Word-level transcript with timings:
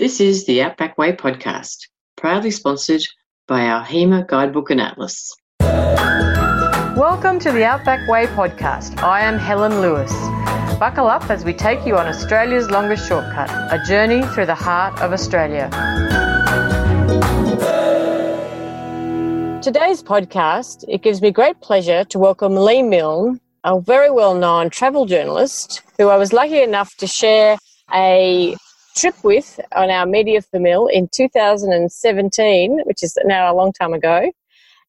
This 0.00 0.18
is 0.18 0.46
the 0.46 0.62
Outback 0.62 0.96
Way 0.96 1.12
podcast, 1.12 1.76
proudly 2.16 2.50
sponsored 2.50 3.02
by 3.46 3.66
our 3.66 3.84
HEMA 3.84 4.26
Guidebook 4.26 4.70
and 4.70 4.80
Atlas. 4.80 5.30
Welcome 6.96 7.38
to 7.40 7.52
the 7.52 7.64
Outback 7.64 8.08
Way 8.08 8.24
podcast. 8.28 9.02
I 9.02 9.20
am 9.20 9.36
Helen 9.36 9.82
Lewis. 9.82 10.10
Buckle 10.78 11.06
up 11.06 11.28
as 11.28 11.44
we 11.44 11.52
take 11.52 11.86
you 11.86 11.98
on 11.98 12.06
Australia's 12.06 12.70
longest 12.70 13.06
shortcut, 13.06 13.50
a 13.50 13.78
journey 13.86 14.22
through 14.28 14.46
the 14.46 14.54
heart 14.54 14.98
of 15.02 15.12
Australia. 15.12 15.68
Today's 19.62 20.02
podcast, 20.02 20.82
it 20.88 21.02
gives 21.02 21.20
me 21.20 21.30
great 21.30 21.60
pleasure 21.60 22.04
to 22.04 22.18
welcome 22.18 22.56
Lee 22.56 22.80
Mylne, 22.80 23.38
a 23.64 23.78
very 23.78 24.10
well-known 24.10 24.70
travel 24.70 25.04
journalist 25.04 25.82
who 25.98 26.08
I 26.08 26.16
was 26.16 26.32
lucky 26.32 26.62
enough 26.62 26.96
to 26.96 27.06
share 27.06 27.58
a 27.92 28.56
trip 29.00 29.24
with 29.24 29.58
on 29.74 29.88
our 29.88 30.04
Media 30.04 30.42
famil 30.42 30.86
in 30.92 31.08
2017, 31.10 32.80
which 32.84 33.02
is 33.02 33.16
now 33.24 33.50
a 33.50 33.56
long 33.56 33.72
time 33.72 33.94
ago, 33.94 34.30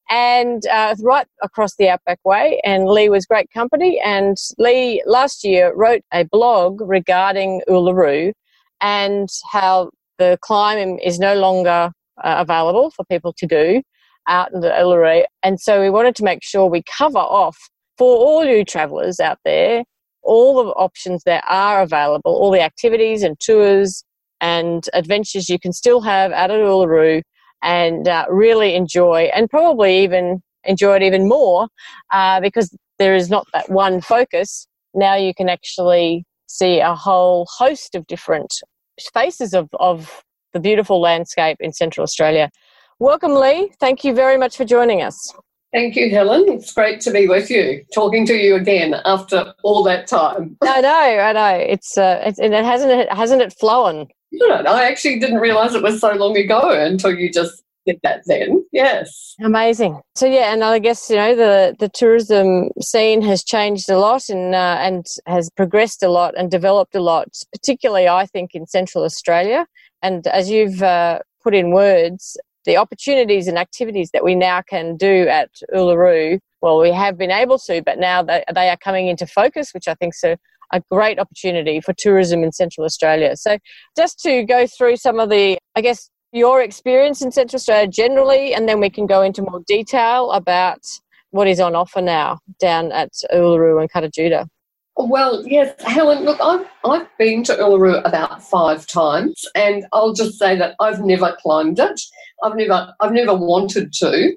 and 0.09 0.66
uh, 0.67 0.94
right 1.02 1.26
across 1.41 1.77
the 1.77 1.88
Outback 1.88 2.20
Way. 2.26 2.59
And 2.66 2.89
Lee 2.89 3.08
was 3.08 3.26
great 3.26 3.50
company. 3.53 4.02
And 4.03 4.36
Lee 4.58 5.02
last 5.05 5.45
year 5.45 5.73
wrote 5.73 6.02
a 6.13 6.26
blog 6.26 6.81
regarding 6.81 7.62
Uluru 7.70 8.34
and 8.81 9.30
how 9.50 9.91
the 10.17 10.38
climb 10.41 11.00
is 11.00 11.17
no 11.17 11.36
longer 11.36 11.91
uh, 12.22 12.36
available 12.39 12.91
for 12.91 13.05
people 13.05 13.31
to 13.38 13.48
do 13.48 13.81
out 14.28 14.52
in 14.53 14.59
the 14.59 14.72
Uluru. 14.72 15.23
And 15.41 15.58
so 15.58 15.80
we 15.80 15.89
wanted 15.89 16.17
to 16.17 16.25
make 16.25 16.44
sure 16.44 16.66
we 16.66 16.84
cover 16.98 17.17
off 17.17 17.58
for 17.98 18.17
all 18.17 18.44
you 18.44 18.66
travellers 18.66 19.22
out 19.22 19.39
there 19.45 19.84
all 20.23 20.63
the 20.63 20.70
options 20.71 21.23
that 21.23 21.43
are 21.48 21.81
available, 21.81 22.31
all 22.31 22.52
the 22.52 22.61
activities 22.61 23.23
and 23.23 23.39
tours 23.39 24.03
and 24.39 24.85
adventures 24.94 25.49
you 25.49 25.59
can 25.59 25.71
still 25.73 26.02
have 26.02 26.31
at 26.31 26.49
Uluru 26.49 27.21
and 27.63 28.07
uh, 28.07 28.25
really 28.30 28.75
enjoy 28.75 29.30
and 29.36 29.50
probably 29.50 30.03
even 30.03 30.41
enjoy 30.63 30.95
it 30.95 31.03
even 31.03 31.28
more 31.28 31.67
uh, 32.11 32.39
because 32.39 32.75
there 33.00 33.16
is 33.16 33.30
not 33.30 33.47
that 33.53 33.69
one 33.69 34.02
focus. 34.02 34.67
Now 34.94 35.16
you 35.16 35.33
can 35.33 35.50
actually 35.50 36.25
see 36.47 36.80
a 36.80 36.94
whole 36.94 37.47
host 37.58 37.95
of 37.95 38.06
different 38.08 38.53
faces 39.13 39.53
of, 39.53 39.69
of 39.80 40.23
the 40.53 40.59
beautiful 40.59 41.00
landscape 41.00 41.58
in 41.59 41.72
Central 41.72 42.03
Australia. 42.03 42.50
Welcome, 43.00 43.33
Lee. 43.35 43.72
Thank 43.80 44.03
you 44.03 44.13
very 44.13 44.38
much 44.38 44.58
for 44.58 44.66
joining 44.66 45.02
us. 45.02 45.33
Thank 45.73 45.95
you, 45.95 46.09
Helen. 46.09 46.45
It's 46.50 46.73
great 46.73 47.00
to 47.02 47.11
be 47.11 47.27
with 47.27 47.50
you, 47.50 47.86
talking 47.94 48.25
to 48.27 48.36
you 48.36 48.55
again 48.55 48.95
after 49.05 49.53
all 49.64 49.83
that 49.83 50.05
time. 50.05 50.58
I 50.61 50.81
know, 50.81 50.89
I 50.89 51.31
know. 51.31 51.63
It's, 51.63 51.97
uh, 51.97 52.22
it's 52.25 52.39
and 52.39 52.53
it 52.53 52.66
hasn't 52.66 52.91
it 52.91 53.11
hasn't 53.11 53.41
it 53.41 53.53
flown? 53.53 54.08
Good. 54.38 54.66
I 54.66 54.89
actually 54.89 55.19
didn't 55.19 55.39
realise 55.39 55.73
it 55.73 55.83
was 55.83 56.02
so 56.02 56.11
long 56.13 56.38
ago 56.38 56.72
until 56.72 57.16
you 57.16 57.31
just 57.31 57.63
did 57.86 58.00
that 58.03 58.22
then. 58.25 58.63
Yes. 58.72 59.36
Amazing. 59.41 60.02
So 60.16 60.25
yeah, 60.25 60.53
and 60.53 60.63
I 60.63 60.80
guess 60.80 61.09
you 61.09 61.16
know 61.16 61.36
the 61.36 61.75
the 61.80 61.89
tourism 61.89 62.69
scene 62.81 63.22
has 63.22 63.44
changed 63.44 63.89
a 63.89 63.97
lot 63.97 64.30
and 64.30 64.53
uh, 64.53 64.78
and 64.80 65.06
has 65.25 65.50
progressed 65.56 66.03
a 66.03 66.09
lot 66.09 66.33
and 66.38 66.52
developed 66.52 66.95
a 66.95 67.02
lot, 67.02 67.30
particularly 67.53 68.08
I 68.08 68.25
think 68.25 68.52
in 68.53 68.67
Central 68.67 69.03
Australia. 69.03 69.66
And 70.02 70.28
as 70.28 70.50
you've 70.50 70.81
uh, 70.81 71.19
put 71.44 71.53
in 71.53 71.72
words, 71.72 72.38
the 72.66 72.78
opportunities 72.78 73.48
and 73.48 73.58
activities 73.58 74.09
that 74.14 74.23
we 74.23 74.36
now 74.36 74.62
can 74.62 74.98
do 74.98 75.28
at 75.28 75.50
Uluru, 75.73 76.40
well, 76.62 76.80
we 76.80 76.92
have 76.92 77.18
been 77.18 77.31
able 77.31 77.58
to, 77.59 77.81
but 77.84 77.98
now 77.98 78.22
they, 78.22 78.44
are 78.48 78.78
coming 78.78 79.08
into 79.08 79.26
focus, 79.26 79.72
which 79.73 79.88
I 79.88 79.95
think 79.95 80.14
is 80.14 80.23
a, 80.23 80.38
a 80.72 80.81
great 80.92 81.20
opportunity 81.20 81.81
for 81.81 81.94
tourism 81.98 82.44
in 82.44 82.52
Central 82.52 82.86
Australia. 82.86 83.36
So, 83.36 83.58
just 83.98 84.20
to 84.20 84.44
go 84.44 84.68
through 84.68 84.98
some 84.98 85.20
of 85.20 85.30
the, 85.30 85.58
I 85.76 85.81
guess, 85.81 86.09
your 86.31 86.62
experience 86.62 87.22
in 87.22 87.31
Central 87.31 87.58
Australia 87.58 87.88
generally, 87.88 88.53
and 88.53 88.70
then 88.70 88.80
we 88.80 88.90
can 88.90 89.06
go 89.06 89.22
into 89.22 89.42
more 89.42 89.62
detail 89.68 90.31
about 90.31 90.80
what 91.31 91.48
is 91.48 91.59
on 91.59 91.75
offer 91.75 92.02
now 92.02 92.40
down 92.59 92.91
at 92.91 93.12
Uluru 93.34 93.81
and 93.81 93.91
Kata 93.91 94.09
Tjuta. 94.09 94.47
Well, 95.07 95.45
yes, 95.47 95.73
Helen, 95.81 96.23
look, 96.23 96.39
I've, 96.41 96.66
I've 96.85 97.07
been 97.17 97.44
to 97.44 97.53
Uluru 97.53 98.06
about 98.06 98.44
five 98.44 98.88
times, 98.88 99.45
and 99.56 99.85
I'll 99.94 100.13
just 100.13 100.38
say 100.38 100.56
that 100.57 100.75
I've 100.79 101.01
never 101.01 101.35
climbed 101.41 101.79
it. 101.79 102.01
I've 102.44 102.56
never, 102.56 102.94
I've 103.00 103.13
never 103.13 103.34
wanted 103.35 103.94
to. 103.94 104.35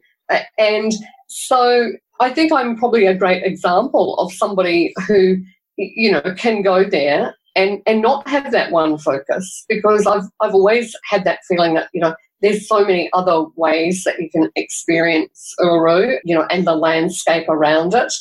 And 0.58 0.92
so 1.28 1.92
I 2.20 2.30
think 2.30 2.53
I'm 2.53 2.76
probably 2.76 3.06
a 3.06 3.14
great 3.14 3.42
example 3.44 4.16
of 4.19 4.32
somebody 4.32 4.94
who 5.06 5.36
you 5.76 6.12
know, 6.12 6.22
can 6.36 6.62
go 6.62 6.84
there 6.84 7.34
and, 7.56 7.80
and 7.86 8.03
not 8.03 8.26
have 8.28 8.53
that 8.53 8.70
one 8.70 8.98
focus 8.98 9.64
because 9.69 10.06
I've, 10.06 10.24
I've 10.41 10.54
always 10.54 10.94
had 11.08 11.24
that 11.24 11.41
feeling 11.48 11.74
that, 11.74 11.88
you 11.92 12.00
know, 12.00 12.14
there's 12.42 12.69
so 12.69 12.84
many 12.84 13.08
other 13.12 13.44
ways 13.56 14.04
that 14.04 14.19
you 14.19 14.28
can 14.30 14.50
experience 14.54 15.54
Uluru, 15.60 16.19
you 16.24 16.34
know, 16.34 16.47
and 16.50 16.66
the 16.66 16.76
landscape 16.76 17.48
around 17.48 17.94
it. 17.94 18.12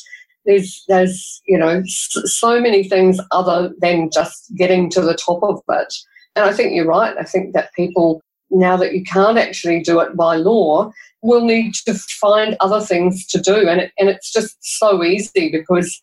There's, 0.46 0.84
there's, 0.88 1.42
you 1.46 1.58
know, 1.58 1.82
so 1.86 2.60
many 2.60 2.84
things 2.84 3.18
other 3.30 3.72
than 3.80 4.10
just 4.12 4.52
getting 4.56 4.90
to 4.90 5.00
the 5.00 5.14
top 5.14 5.42
of 5.42 5.62
it. 5.68 5.94
And 6.36 6.44
I 6.44 6.52
think 6.52 6.74
you're 6.74 6.86
right. 6.86 7.16
I 7.18 7.24
think 7.24 7.54
that 7.54 7.72
people, 7.74 8.20
now 8.50 8.76
that 8.76 8.94
you 8.94 9.02
can't 9.04 9.38
actually 9.38 9.80
do 9.80 10.00
it 10.00 10.16
by 10.16 10.36
law, 10.36 10.92
will 11.22 11.44
need 11.44 11.74
to 11.86 11.94
find 11.94 12.56
other 12.60 12.80
things 12.80 13.26
to 13.28 13.40
do. 13.40 13.68
And, 13.68 13.80
it, 13.80 13.92
and 13.98 14.08
it's 14.08 14.32
just 14.32 14.56
so 14.60 15.02
easy 15.02 15.50
because 15.50 16.02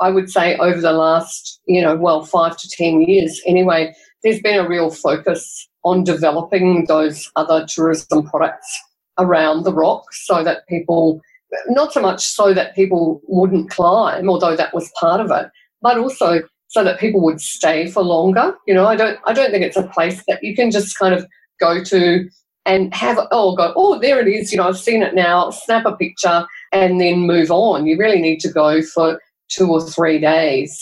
I 0.00 0.10
would 0.10 0.30
say 0.30 0.56
over 0.56 0.80
the 0.80 0.92
last, 0.92 1.60
you 1.66 1.80
know, 1.80 1.96
well, 1.96 2.24
five 2.24 2.56
to 2.56 2.68
10 2.68 3.02
years 3.02 3.40
anyway, 3.46 3.94
there's 4.22 4.40
been 4.40 4.58
a 4.58 4.68
real 4.68 4.90
focus 4.90 5.68
on 5.84 6.04
developing 6.04 6.86
those 6.86 7.30
other 7.36 7.66
tourism 7.68 8.28
products 8.28 8.80
around 9.18 9.64
the 9.64 9.72
rock 9.72 10.12
so 10.12 10.42
that 10.42 10.66
people, 10.68 11.20
not 11.68 11.92
so 11.92 12.00
much 12.00 12.24
so 12.24 12.54
that 12.54 12.74
people 12.74 13.20
wouldn't 13.26 13.70
climb, 13.70 14.28
although 14.28 14.56
that 14.56 14.74
was 14.74 14.90
part 14.98 15.20
of 15.20 15.30
it, 15.30 15.50
but 15.80 15.98
also 15.98 16.42
so 16.68 16.82
that 16.82 16.98
people 16.98 17.22
would 17.22 17.40
stay 17.40 17.90
for 17.90 18.02
longer. 18.02 18.54
You 18.66 18.74
know, 18.74 18.86
I 18.86 18.96
don't, 18.96 19.18
I 19.26 19.32
don't 19.32 19.50
think 19.50 19.64
it's 19.64 19.76
a 19.76 19.86
place 19.88 20.22
that 20.28 20.42
you 20.42 20.56
can 20.56 20.70
just 20.70 20.98
kind 20.98 21.14
of 21.14 21.26
go 21.60 21.84
to 21.84 22.28
and 22.64 22.94
have, 22.94 23.18
oh, 23.30 23.56
go, 23.56 23.72
oh, 23.76 23.98
there 23.98 24.20
it 24.20 24.28
is, 24.28 24.52
you 24.52 24.58
know, 24.58 24.68
I've 24.68 24.78
seen 24.78 25.02
it 25.02 25.14
now, 25.14 25.50
snap 25.50 25.84
a 25.84 25.96
picture 25.96 26.46
and 26.70 27.00
then 27.00 27.26
move 27.26 27.50
on. 27.50 27.86
You 27.86 27.98
really 27.98 28.20
need 28.20 28.40
to 28.40 28.50
go 28.50 28.80
for 28.82 29.20
two 29.48 29.70
or 29.70 29.86
three 29.86 30.18
days. 30.18 30.78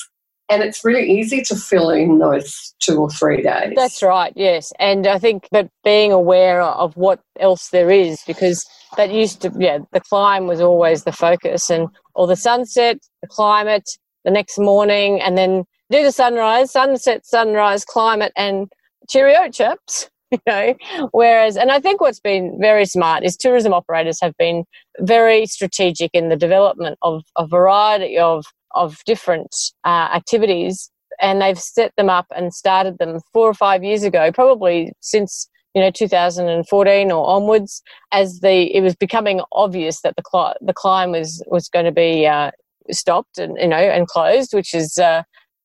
And 0.51 0.63
it's 0.63 0.85
really 0.85 1.09
easy 1.09 1.43
to 1.43 1.55
fill 1.55 1.91
in 1.91 2.19
those 2.19 2.75
two 2.81 2.99
or 2.99 3.09
three 3.09 3.43
days. 3.43 3.73
That's 3.77 4.03
right, 4.03 4.33
yes. 4.35 4.73
And 4.79 5.07
I 5.07 5.19
think 5.19 5.49
that 5.53 5.71
being 5.85 6.13
aware 6.13 6.61
of 6.63 6.97
what 6.97 7.21
else 7.39 7.69
there 7.69 7.91
is, 7.91 8.21
because 8.27 8.65
that 8.97 9.13
used 9.13 9.41
to, 9.43 9.53
yeah, 9.59 9.79
the 9.93 10.01
climb 10.01 10.47
was 10.47 10.61
always 10.61 11.05
the 11.05 11.13
focus, 11.13 11.71
and 11.71 11.89
or 12.15 12.27
the 12.27 12.37
sunset, 12.37 12.99
the 13.23 13.29
climate, 13.29 13.89
the 14.25 14.31
next 14.31 14.59
morning, 14.59 15.21
and 15.21 15.39
then 15.39 15.65
do 15.91 16.03
the 16.03 16.13
sunrise, 16.13 16.73
sunset, 16.73 17.25
sunrise, 17.25 17.85
climate, 17.85 18.33
and 18.37 18.69
cheerio, 19.09 19.49
chaps. 19.51 20.11
you 20.31 20.39
know 20.47 20.75
whereas 21.11 21.57
and 21.57 21.73
i 21.73 21.81
think 21.81 22.01
what's 22.01 22.21
been 22.21 22.57
very 22.61 22.85
smart 22.85 23.25
is 23.25 23.37
tourism 23.37 23.75
operators 23.75 24.21
have 24.21 24.33
been 24.39 24.63
very 25.01 25.45
strategic 25.45 26.09
in 26.15 26.29
the 26.29 26.37
development 26.37 26.97
of 27.03 27.25
a 27.37 27.45
variety 27.45 28.17
of 28.17 28.45
of 28.75 28.99
different 29.05 29.55
uh, 29.85 30.09
activities 30.15 30.91
and 31.21 31.41
they've 31.41 31.59
set 31.59 31.93
them 31.97 32.09
up 32.09 32.27
and 32.35 32.53
started 32.55 32.99
them 32.99 33.21
four 33.33 33.49
or 33.49 33.55
five 33.55 33.85
years 33.85 34.03
ago, 34.03 34.33
probably 34.33 34.93
since 35.01 35.49
you 35.75 35.81
know 35.81 35.91
2014 35.91 37.13
or 37.13 37.27
onwards, 37.27 37.83
as 38.13 38.41
the 38.41 38.75
it 38.75 38.81
was 38.81 38.97
becoming 38.97 39.41
obvious 39.53 40.01
that 40.01 40.17
the 40.17 40.23
cli- 40.23 40.55
the 40.61 40.73
climb 40.73 41.13
was 41.13 41.43
was 41.47 41.69
going 41.69 41.85
to 41.85 41.93
be 41.93 42.27
uh, 42.27 42.51
stopped 42.91 43.39
and 43.39 43.57
you 43.61 43.69
know 43.69 43.77
and 43.77 44.07
closed, 44.09 44.53
which 44.53 44.75
is 44.75 44.99
uh, 44.99 45.23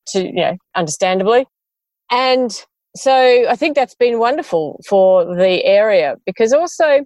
to 0.07 0.25
you 0.25 0.33
know 0.33 0.57
understandably, 0.75 1.45
and 2.11 2.65
so 2.95 3.45
I 3.49 3.55
think 3.55 3.75
that's 3.75 3.95
been 3.95 4.19
wonderful 4.19 4.81
for 4.87 5.25
the 5.25 5.63
area 5.65 6.15
because 6.25 6.53
also 6.53 7.05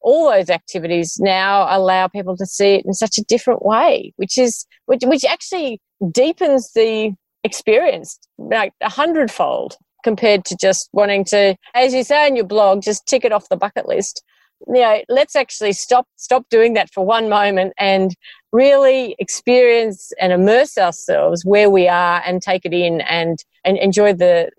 all 0.00 0.30
those 0.30 0.50
activities 0.50 1.18
now 1.20 1.66
allow 1.68 2.08
people 2.08 2.36
to 2.36 2.46
see 2.46 2.74
it 2.74 2.86
in 2.86 2.94
such 2.94 3.18
a 3.18 3.24
different 3.24 3.64
way, 3.64 4.12
which 4.16 4.38
is 4.38 4.66
which, 4.86 5.02
which 5.04 5.24
actually 5.24 5.80
deepens 6.12 6.72
the 6.74 7.12
experience 7.44 8.18
like 8.38 8.72
a 8.80 8.88
hundredfold 8.88 9.76
compared 10.04 10.44
to 10.44 10.56
just 10.60 10.88
wanting 10.92 11.24
to, 11.24 11.56
as 11.74 11.92
you 11.92 12.04
say 12.04 12.26
in 12.26 12.36
your 12.36 12.46
blog, 12.46 12.82
just 12.82 13.06
tick 13.06 13.24
it 13.24 13.32
off 13.32 13.48
the 13.48 13.56
bucket 13.56 13.86
list. 13.88 14.22
You 14.66 14.80
know, 14.80 15.02
let's 15.08 15.36
actually 15.36 15.72
stop 15.72 16.06
stop 16.16 16.44
doing 16.50 16.74
that 16.74 16.90
for 16.92 17.04
one 17.04 17.28
moment 17.28 17.74
and 17.78 18.14
really 18.52 19.14
experience 19.18 20.10
and 20.20 20.32
immerse 20.32 20.76
ourselves 20.78 21.44
where 21.44 21.70
we 21.70 21.86
are 21.86 22.22
and 22.24 22.42
take 22.42 22.64
it 22.64 22.72
in 22.72 23.00
and 23.02 23.38
and 23.64 23.78
enjoy 23.78 24.14
the 24.14 24.50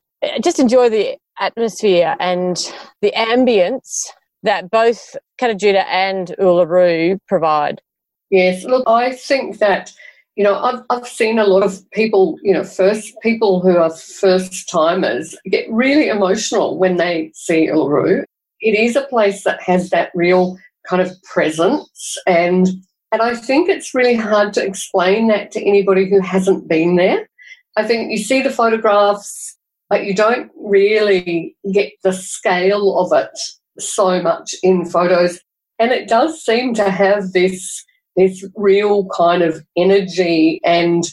just 0.41 0.59
enjoy 0.59 0.89
the 0.89 1.17
atmosphere 1.39 2.15
and 2.19 2.71
the 3.01 3.11
ambience 3.11 4.05
that 4.43 4.71
both 4.71 5.15
Kata 5.39 5.55
Tjuta 5.55 5.85
and 5.87 6.35
Uluru 6.39 7.19
provide? 7.27 7.81
Yes, 8.29 8.63
look, 8.63 8.83
I 8.87 9.13
think 9.13 9.59
that 9.59 9.91
you 10.39 10.45
know, 10.45 10.55
I've, 10.57 10.83
I've 10.89 11.05
seen 11.05 11.37
a 11.37 11.43
lot 11.43 11.63
of 11.63 11.81
people, 11.91 12.37
you 12.43 12.53
know, 12.53 12.63
first 12.63 13.13
people 13.21 13.59
who 13.59 13.75
are 13.75 13.89
first 13.89 14.69
timers 14.69 15.35
get 15.49 15.69
really 15.69 16.07
emotional 16.07 16.77
when 16.77 16.95
they 16.95 17.31
see 17.33 17.67
Uluru. 17.67 18.23
It 18.61 18.71
is 18.71 18.95
a 18.95 19.01
place 19.07 19.43
that 19.43 19.61
has 19.61 19.89
that 19.89 20.11
real 20.15 20.57
kind 20.87 21.01
of 21.01 21.11
presence 21.23 22.17
and 22.25 22.69
and 23.11 23.21
I 23.21 23.35
think 23.35 23.67
it's 23.67 23.93
really 23.93 24.15
hard 24.15 24.53
to 24.53 24.65
explain 24.65 25.27
that 25.27 25.51
to 25.51 25.61
anybody 25.61 26.09
who 26.09 26.21
hasn't 26.21 26.69
been 26.69 26.95
there. 26.95 27.27
I 27.75 27.85
think 27.85 28.11
you 28.11 28.17
see 28.17 28.41
the 28.41 28.51
photographs, 28.51 29.57
but 29.89 30.05
you 30.05 30.13
don't 30.13 30.51
really 30.55 31.55
get 31.73 31.91
the 32.03 32.13
scale 32.13 32.97
of 32.97 33.11
it 33.11 33.37
so 33.81 34.21
much 34.21 34.53
in 34.63 34.85
photos. 34.85 35.39
And 35.79 35.91
it 35.91 36.07
does 36.07 36.43
seem 36.43 36.73
to 36.75 36.89
have 36.89 37.31
this 37.31 37.85
this 38.15 38.45
real 38.55 39.07
kind 39.15 39.41
of 39.41 39.63
energy 39.77 40.59
and 40.65 41.05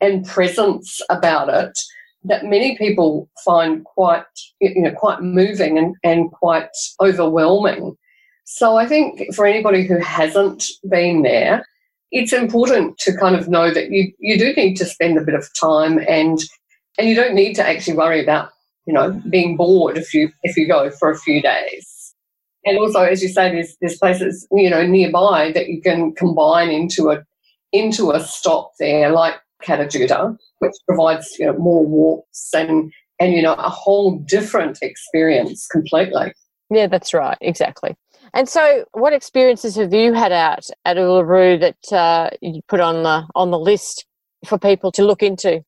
and 0.00 0.26
presence 0.26 1.00
about 1.10 1.48
it 1.48 1.78
that 2.24 2.44
many 2.44 2.76
people 2.78 3.28
find 3.44 3.84
quite 3.84 4.24
you 4.60 4.82
know 4.82 4.92
quite 4.92 5.20
moving 5.20 5.78
and, 5.78 5.94
and 6.02 6.32
quite 6.32 6.68
overwhelming. 7.00 7.96
So 8.46 8.76
I 8.76 8.86
think 8.86 9.34
for 9.34 9.46
anybody 9.46 9.86
who 9.86 9.98
hasn't 9.98 10.64
been 10.88 11.22
there, 11.22 11.64
it's 12.12 12.32
important 12.32 12.98
to 12.98 13.16
kind 13.16 13.34
of 13.34 13.48
know 13.48 13.72
that 13.72 13.90
you, 13.90 14.12
you 14.18 14.38
do 14.38 14.52
need 14.52 14.74
to 14.76 14.84
spend 14.84 15.18
a 15.18 15.24
bit 15.24 15.34
of 15.34 15.48
time 15.58 15.98
and 16.08 16.38
and 16.98 17.08
you 17.08 17.14
don't 17.14 17.34
need 17.34 17.54
to 17.54 17.66
actually 17.66 17.96
worry 17.96 18.22
about, 18.22 18.50
you 18.86 18.94
know, 18.94 19.20
being 19.28 19.56
bored 19.56 19.98
if 19.98 20.14
you 20.14 20.30
if 20.42 20.56
you 20.56 20.66
go 20.66 20.90
for 20.90 21.10
a 21.10 21.18
few 21.18 21.42
days. 21.42 21.93
And 22.66 22.78
also, 22.78 23.00
as 23.00 23.22
you 23.22 23.28
say, 23.28 23.50
there's 23.50 23.76
there's 23.80 23.98
places 23.98 24.46
you 24.52 24.70
know 24.70 24.86
nearby 24.86 25.52
that 25.52 25.68
you 25.68 25.80
can 25.80 26.14
combine 26.14 26.70
into 26.70 27.10
a 27.10 27.24
into 27.72 28.12
a 28.12 28.20
stop 28.20 28.72
there, 28.78 29.10
like 29.10 29.34
Kata 29.62 29.84
Tjuta, 29.84 30.36
which 30.58 30.74
provides 30.86 31.36
you 31.38 31.46
know 31.46 31.58
more 31.58 31.84
walks 31.84 32.50
and 32.54 32.92
and 33.20 33.32
you 33.34 33.42
know 33.42 33.54
a 33.54 33.68
whole 33.68 34.18
different 34.20 34.78
experience 34.82 35.66
completely. 35.66 36.32
Yeah, 36.70 36.86
that's 36.86 37.12
right, 37.12 37.38
exactly. 37.40 37.94
And 38.32 38.48
so, 38.48 38.84
what 38.92 39.12
experiences 39.12 39.76
have 39.76 39.92
you 39.92 40.12
had 40.12 40.32
out 40.32 40.66
at 40.84 40.96
Uluru 40.96 41.60
that 41.60 41.92
uh, 41.92 42.30
you 42.40 42.62
put 42.68 42.80
on 42.80 43.02
the 43.02 43.26
on 43.34 43.50
the 43.50 43.58
list 43.58 44.06
for 44.46 44.58
people 44.58 44.90
to 44.92 45.04
look 45.04 45.22
into? 45.22 45.62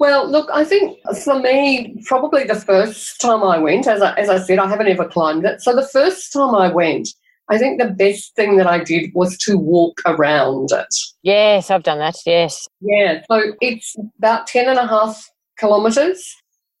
Well, 0.00 0.26
look, 0.26 0.48
I 0.50 0.64
think 0.64 0.98
for 1.22 1.38
me, 1.38 2.02
probably 2.06 2.44
the 2.44 2.54
first 2.54 3.20
time 3.20 3.42
I 3.42 3.58
went, 3.58 3.86
as 3.86 4.00
I, 4.00 4.14
as 4.14 4.30
I 4.30 4.38
said, 4.38 4.58
I 4.58 4.66
haven't 4.66 4.88
ever 4.88 5.06
climbed 5.06 5.44
it. 5.44 5.60
So 5.60 5.76
the 5.76 5.86
first 5.86 6.32
time 6.32 6.54
I 6.54 6.72
went, 6.72 7.10
I 7.50 7.58
think 7.58 7.78
the 7.78 7.90
best 7.90 8.34
thing 8.34 8.56
that 8.56 8.66
I 8.66 8.82
did 8.82 9.10
was 9.12 9.36
to 9.38 9.58
walk 9.58 10.00
around 10.06 10.70
it. 10.72 10.94
Yes, 11.22 11.70
I've 11.70 11.82
done 11.82 11.98
that. 11.98 12.16
Yes. 12.24 12.66
Yeah. 12.80 13.20
So 13.30 13.52
it's 13.60 13.94
about 14.16 14.46
10 14.46 14.70
and 14.70 14.78
a 14.78 14.86
half 14.86 15.28
kilometres. 15.58 16.34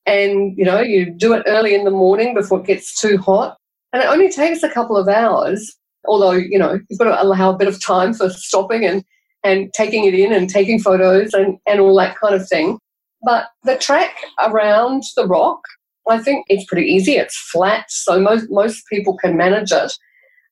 And, 0.06 0.56
you 0.56 0.64
know, 0.64 0.80
you 0.80 1.10
do 1.10 1.34
it 1.34 1.42
early 1.46 1.74
in 1.74 1.84
the 1.84 1.90
morning 1.90 2.32
before 2.32 2.60
it 2.60 2.66
gets 2.66 2.98
too 2.98 3.18
hot. 3.18 3.58
And 3.92 4.02
it 4.02 4.08
only 4.08 4.30
takes 4.30 4.62
a 4.62 4.70
couple 4.70 4.96
of 4.96 5.08
hours, 5.08 5.76
although, 6.06 6.32
you 6.32 6.58
know, 6.58 6.80
you've 6.88 6.98
got 6.98 7.04
to 7.04 7.22
allow 7.22 7.50
a 7.50 7.58
bit 7.58 7.68
of 7.68 7.84
time 7.84 8.14
for 8.14 8.30
stopping 8.30 8.86
and, 8.86 9.04
and 9.44 9.70
taking 9.74 10.06
it 10.06 10.14
in 10.14 10.32
and 10.32 10.48
taking 10.48 10.80
photos 10.80 11.34
and, 11.34 11.58
and 11.66 11.80
all 11.80 11.94
that 11.96 12.16
kind 12.16 12.34
of 12.34 12.48
thing. 12.48 12.78
But 13.22 13.48
the 13.64 13.76
track 13.76 14.16
around 14.38 15.04
the 15.16 15.26
rock, 15.26 15.60
I 16.08 16.18
think 16.18 16.46
it's 16.48 16.64
pretty 16.64 16.86
easy. 16.86 17.12
It's 17.12 17.36
flat, 17.36 17.90
so 17.90 18.18
most 18.20 18.50
most 18.50 18.84
people 18.90 19.16
can 19.16 19.36
manage 19.36 19.72
it. 19.72 19.92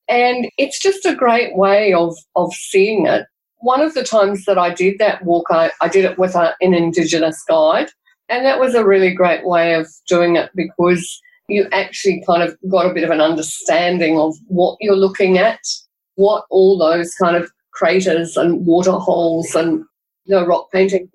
And 0.09 0.49
it's 0.57 0.81
just 0.81 1.05
a 1.05 1.15
great 1.15 1.57
way 1.57 1.93
of, 1.93 2.17
of 2.35 2.53
seeing 2.55 3.07
it. 3.07 3.27
One 3.59 3.81
of 3.81 3.95
the 3.95 4.05
times 4.05 4.45
that 4.47 4.57
I 4.57 4.73
did 4.73 4.99
that 4.99 5.25
walk, 5.25 5.47
I, 5.51 5.71
I 5.83 5.89
did 5.89 6.05
it 6.05 6.19
with 6.19 6.35
a, 6.35 6.55
an 6.61 6.73
Indigenous 6.73 7.43
guide. 7.47 7.89
And 8.31 8.45
that 8.47 8.61
was 8.61 8.75
a 8.75 8.87
really 8.87 9.13
great 9.13 9.45
way 9.47 9.75
of 9.75 9.87
doing 10.09 10.37
it 10.37 10.51
because 10.55 11.21
you 11.49 11.67
actually 11.73 12.23
kind 12.27 12.43
of 12.43 12.57
got 12.71 12.87
a 12.87 12.95
bit 12.95 13.05
of 13.05 13.11
an 13.11 13.21
understanding 13.21 14.19
of 14.19 14.35
what 14.47 14.77
you're 14.81 14.97
looking 14.97 15.39
at, 15.39 15.61
what 16.15 16.45
all 16.51 16.79
those 16.79 17.15
kind 17.15 17.37
of 17.37 17.51
craters 17.73 18.37
and 18.37 18.65
water 18.67 18.93
holes 18.93 19.55
and 19.55 19.85
know, 20.29 20.45
rock 20.47 20.71
painting 20.73 21.09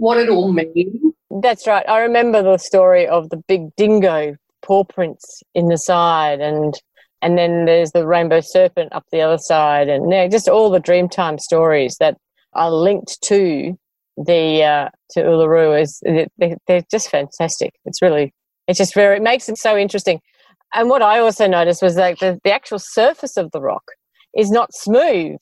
what 0.00 0.16
it 0.16 0.28
all 0.28 0.50
means. 0.50 1.14
That's 1.42 1.66
right. 1.66 1.88
I 1.88 2.00
remember 2.00 2.42
the 2.42 2.56
story 2.56 3.06
of 3.06 3.28
the 3.28 3.36
big 3.36 3.74
dingo 3.76 4.36
paw 4.62 4.84
prints 4.84 5.42
in 5.54 5.68
the 5.68 5.78
side 5.78 6.40
and 6.40 6.74
and 7.22 7.36
then 7.36 7.66
there's 7.66 7.92
the 7.92 8.06
rainbow 8.06 8.40
serpent 8.40 8.92
up 8.92 9.04
the 9.12 9.20
other 9.20 9.38
side 9.38 9.88
and 9.88 10.10
yeah, 10.10 10.26
just 10.26 10.48
all 10.48 10.70
the 10.70 10.80
dreamtime 10.80 11.38
stories 11.38 11.96
that 12.00 12.16
are 12.54 12.70
linked 12.72 13.18
to 13.22 13.78
the 14.16 14.62
uh, 14.62 14.88
to 15.10 15.20
Uluru 15.20 15.80
is 15.80 16.00
they, 16.38 16.56
they're 16.66 16.82
just 16.90 17.10
fantastic. 17.10 17.74
It's 17.84 18.02
really 18.02 18.32
it's 18.66 18.78
just 18.78 18.94
very 18.94 19.16
it 19.16 19.22
makes 19.22 19.48
it 19.48 19.58
so 19.58 19.76
interesting. 19.76 20.20
And 20.72 20.88
what 20.88 21.02
I 21.02 21.18
also 21.18 21.46
noticed 21.46 21.82
was 21.82 21.96
that 21.96 22.20
the, 22.20 22.40
the 22.42 22.52
actual 22.52 22.78
surface 22.78 23.36
of 23.36 23.50
the 23.50 23.60
rock 23.60 23.84
is 24.36 24.50
not 24.50 24.72
smooth. 24.72 25.38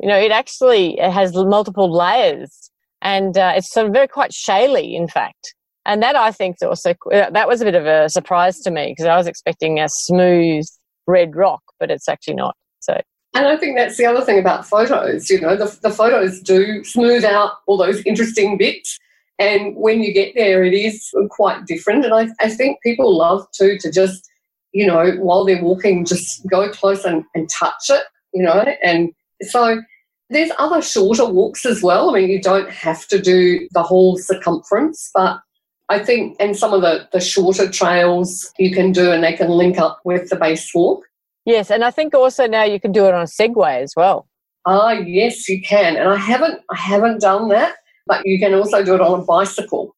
You 0.00 0.08
know, 0.08 0.18
it 0.18 0.30
actually 0.30 0.98
it 0.98 1.10
has 1.10 1.34
multiple 1.34 1.92
layers 1.92 2.70
and 3.06 3.38
uh, 3.38 3.52
it's 3.54 3.72
sort 3.72 3.86
of 3.86 3.92
very 3.92 4.08
quite 4.08 4.32
shaly, 4.32 4.94
in 4.94 5.06
fact. 5.06 5.54
And 5.86 6.02
that 6.02 6.16
I 6.16 6.32
think 6.32 6.56
also 6.60 6.90
uh, 6.90 7.30
that 7.30 7.46
was 7.46 7.60
a 7.60 7.64
bit 7.64 7.76
of 7.76 7.86
a 7.86 8.08
surprise 8.08 8.58
to 8.62 8.70
me 8.72 8.88
because 8.88 9.06
I 9.06 9.16
was 9.16 9.28
expecting 9.28 9.78
a 9.78 9.88
smooth 9.88 10.64
red 11.06 11.36
rock, 11.36 11.62
but 11.78 11.92
it's 11.92 12.08
actually 12.08 12.34
not. 12.34 12.56
So. 12.80 13.00
And 13.34 13.46
I 13.46 13.56
think 13.56 13.76
that's 13.76 13.96
the 13.96 14.06
other 14.06 14.22
thing 14.22 14.40
about 14.40 14.66
photos. 14.66 15.30
You 15.30 15.40
know, 15.40 15.54
the, 15.54 15.78
the 15.82 15.90
photos 15.90 16.40
do 16.40 16.82
smooth 16.82 17.24
out 17.24 17.52
all 17.68 17.76
those 17.76 18.02
interesting 18.04 18.58
bits. 18.58 18.98
And 19.38 19.76
when 19.76 20.02
you 20.02 20.12
get 20.12 20.34
there, 20.34 20.64
it 20.64 20.74
is 20.74 21.08
quite 21.30 21.64
different. 21.64 22.04
And 22.04 22.12
I, 22.12 22.28
I 22.40 22.48
think 22.48 22.82
people 22.82 23.16
love 23.16 23.46
too 23.56 23.78
to 23.82 23.92
just, 23.92 24.28
you 24.72 24.84
know, 24.84 25.12
while 25.20 25.44
they're 25.44 25.62
walking, 25.62 26.04
just 26.04 26.44
go 26.50 26.68
close 26.70 27.04
and, 27.04 27.24
and 27.36 27.48
touch 27.48 27.88
it, 27.88 28.02
you 28.34 28.42
know. 28.42 28.64
And 28.82 29.12
so 29.42 29.80
there's 30.30 30.50
other 30.58 30.82
shorter 30.82 31.24
walks 31.24 31.64
as 31.64 31.82
well. 31.82 32.10
I 32.10 32.20
mean, 32.20 32.30
you 32.30 32.40
don't 32.40 32.70
have 32.70 33.06
to 33.08 33.20
do 33.20 33.68
the 33.72 33.82
whole 33.82 34.16
circumference, 34.18 35.10
but 35.14 35.40
I 35.88 36.00
think, 36.00 36.36
and 36.40 36.56
some 36.56 36.72
of 36.72 36.82
the, 36.82 37.08
the 37.12 37.20
shorter 37.20 37.70
trails 37.70 38.50
you 38.58 38.74
can 38.74 38.92
do 38.92 39.12
and 39.12 39.22
they 39.22 39.34
can 39.34 39.50
link 39.50 39.78
up 39.78 40.00
with 40.04 40.28
the 40.28 40.36
base 40.36 40.74
walk. 40.74 41.04
Yes, 41.44 41.70
and 41.70 41.84
I 41.84 41.92
think 41.92 42.12
also 42.12 42.46
now 42.46 42.64
you 42.64 42.80
can 42.80 42.90
do 42.90 43.06
it 43.06 43.14
on 43.14 43.22
a 43.22 43.24
Segway 43.24 43.80
as 43.80 43.94
well. 43.96 44.26
Ah, 44.64 44.90
yes, 44.90 45.48
you 45.48 45.62
can. 45.62 45.96
And 45.96 46.08
I 46.08 46.16
haven't 46.16 46.60
I 46.70 46.76
haven't 46.76 47.20
done 47.20 47.48
that, 47.50 47.76
but 48.06 48.26
you 48.26 48.40
can 48.40 48.52
also 48.52 48.82
do 48.84 48.96
it 48.96 49.00
on 49.00 49.20
a 49.20 49.24
bicycle. 49.24 49.94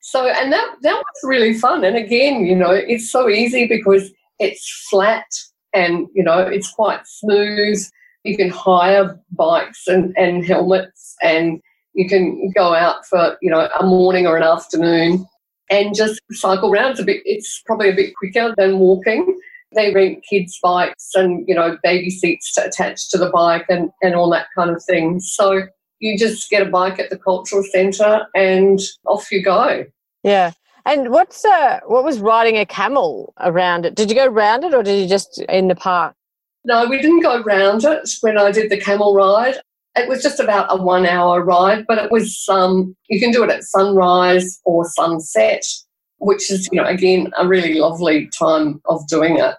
So 0.00 0.26
and 0.26 0.52
that 0.52 0.74
that 0.82 0.96
was 0.96 1.20
really 1.22 1.54
fun. 1.54 1.84
And 1.84 1.96
again, 1.96 2.44
you 2.44 2.56
know, 2.56 2.72
it's 2.72 3.08
so 3.08 3.28
easy 3.28 3.68
because 3.68 4.10
it's 4.40 4.88
flat 4.90 5.26
and 5.72 6.08
you 6.14 6.24
know 6.24 6.40
it's 6.40 6.72
quite 6.72 7.06
smooth 7.06 7.88
you 8.24 8.36
can 8.36 8.50
hire 8.50 9.18
bikes 9.32 9.86
and, 9.86 10.16
and 10.16 10.44
helmets 10.44 11.16
and 11.22 11.60
you 11.94 12.08
can 12.08 12.50
go 12.54 12.74
out 12.74 13.06
for 13.06 13.36
you 13.42 13.50
know 13.50 13.68
a 13.78 13.84
morning 13.84 14.26
or 14.26 14.36
an 14.36 14.42
afternoon 14.42 15.26
and 15.70 15.94
just 15.94 16.20
cycle 16.32 16.72
around. 16.72 16.98
A 16.98 17.04
bit 17.04 17.22
it's 17.24 17.62
probably 17.66 17.90
a 17.90 17.94
bit 17.94 18.14
quicker 18.16 18.54
than 18.56 18.78
walking. 18.78 19.38
They 19.74 19.92
rent 19.92 20.24
kids' 20.28 20.58
bikes 20.62 21.10
and 21.14 21.44
you 21.46 21.54
know 21.54 21.78
baby 21.82 22.10
seats 22.10 22.52
to 22.54 22.66
attach 22.66 23.10
to 23.10 23.18
the 23.18 23.30
bike 23.30 23.66
and, 23.68 23.90
and 24.02 24.14
all 24.14 24.30
that 24.30 24.46
kind 24.56 24.70
of 24.70 24.82
thing. 24.84 25.20
So 25.20 25.62
you 25.98 26.18
just 26.18 26.50
get 26.50 26.66
a 26.66 26.70
bike 26.70 26.98
at 26.98 27.10
the 27.10 27.18
cultural 27.18 27.62
centre 27.62 28.26
and 28.34 28.80
off 29.06 29.30
you 29.30 29.42
go. 29.42 29.84
Yeah. 30.22 30.52
And 30.84 31.10
what's 31.10 31.44
uh, 31.44 31.80
what 31.86 32.04
was 32.04 32.18
riding 32.18 32.58
a 32.58 32.66
camel 32.66 33.32
around 33.38 33.86
it? 33.86 33.94
Did 33.94 34.10
you 34.10 34.16
go 34.16 34.26
round 34.26 34.64
it 34.64 34.74
or 34.74 34.82
did 34.82 35.00
you 35.00 35.08
just 35.08 35.40
in 35.48 35.68
the 35.68 35.76
park? 35.76 36.14
No, 36.64 36.86
we 36.86 36.98
didn't 36.98 37.22
go 37.22 37.42
round 37.42 37.84
it 37.84 38.08
when 38.20 38.38
I 38.38 38.52
did 38.52 38.70
the 38.70 38.78
camel 38.80 39.14
ride. 39.14 39.56
It 39.96 40.08
was 40.08 40.22
just 40.22 40.40
about 40.40 40.66
a 40.70 40.80
one 40.80 41.06
hour 41.06 41.42
ride, 41.44 41.86
but 41.86 41.98
it 41.98 42.10
was 42.10 42.44
um 42.48 42.96
you 43.08 43.20
can 43.20 43.30
do 43.30 43.42
it 43.42 43.50
at 43.50 43.64
sunrise 43.64 44.60
or 44.64 44.84
sunset, 44.84 45.64
which 46.18 46.50
is, 46.50 46.68
you 46.72 46.80
know, 46.80 46.86
again 46.86 47.32
a 47.38 47.46
really 47.46 47.74
lovely 47.74 48.28
time 48.38 48.80
of 48.86 49.06
doing 49.08 49.38
it. 49.38 49.54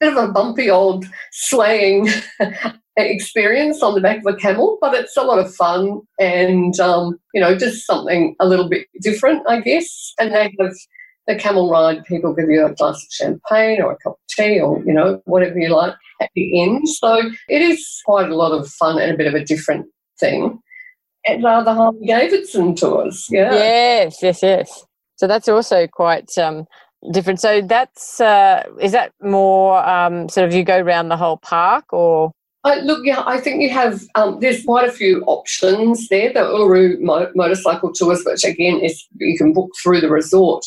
Bit 0.00 0.16
of 0.16 0.28
a 0.28 0.32
bumpy 0.32 0.70
old 0.70 1.06
slaying 1.32 2.08
experience 2.96 3.82
on 3.82 3.94
the 3.94 4.00
back 4.00 4.18
of 4.18 4.34
a 4.34 4.36
camel, 4.36 4.78
but 4.80 4.94
it's 4.94 5.16
a 5.16 5.22
lot 5.22 5.38
of 5.38 5.54
fun 5.54 6.02
and 6.20 6.78
um, 6.78 7.18
you 7.32 7.40
know, 7.40 7.56
just 7.56 7.86
something 7.86 8.36
a 8.38 8.46
little 8.46 8.68
bit 8.68 8.86
different, 9.00 9.42
I 9.48 9.60
guess. 9.60 10.12
And 10.20 10.32
they 10.32 10.54
have 10.58 10.74
the 11.26 11.36
camel 11.36 11.70
ride, 11.70 12.04
people 12.04 12.34
give 12.34 12.50
you 12.50 12.66
a 12.66 12.74
glass 12.74 13.02
of 13.02 13.08
champagne 13.10 13.80
or 13.80 13.92
a 13.92 13.96
cup 13.98 14.12
of 14.12 14.18
tea 14.28 14.60
or, 14.60 14.82
you 14.84 14.92
know, 14.92 15.20
whatever 15.24 15.58
you 15.58 15.68
like 15.68 15.94
at 16.20 16.30
the 16.34 16.62
end. 16.62 16.88
So 16.88 17.30
it 17.48 17.62
is 17.62 18.02
quite 18.04 18.28
a 18.28 18.36
lot 18.36 18.52
of 18.52 18.68
fun 18.68 19.00
and 19.00 19.12
a 19.12 19.16
bit 19.16 19.26
of 19.26 19.34
a 19.34 19.44
different 19.44 19.86
thing. 20.20 20.60
And 21.26 21.42
the 21.42 21.72
Harley 21.72 22.06
Davidson 22.06 22.74
tours, 22.76 23.26
yeah. 23.30 23.54
Yes, 23.54 24.22
yes, 24.22 24.42
yes. 24.42 24.86
So 25.16 25.26
that's 25.26 25.48
also 25.48 25.86
quite 25.86 26.36
um, 26.36 26.66
different. 27.12 27.40
So 27.40 27.62
that's, 27.62 28.20
uh, 28.20 28.64
is 28.80 28.92
that 28.92 29.12
more 29.22 29.82
um, 29.88 30.28
sort 30.28 30.46
of 30.46 30.54
you 30.54 30.64
go 30.64 30.78
around 30.78 31.08
the 31.08 31.16
whole 31.16 31.38
park 31.38 31.92
or? 31.92 32.32
Uh, 32.64 32.76
look, 32.82 33.04
yeah, 33.04 33.22
I 33.26 33.40
think 33.40 33.60
you 33.60 33.68
have. 33.68 34.02
Um, 34.14 34.40
there's 34.40 34.64
quite 34.64 34.88
a 34.88 34.92
few 34.92 35.22
options 35.26 36.08
there. 36.08 36.32
The 36.32 36.40
Uluru 36.40 36.98
mo- 36.98 37.30
motorcycle 37.34 37.92
tours, 37.92 38.22
which 38.24 38.42
again 38.42 38.80
is 38.80 39.06
you 39.16 39.36
can 39.36 39.52
book 39.52 39.70
through 39.82 40.00
the 40.00 40.08
resort. 40.08 40.64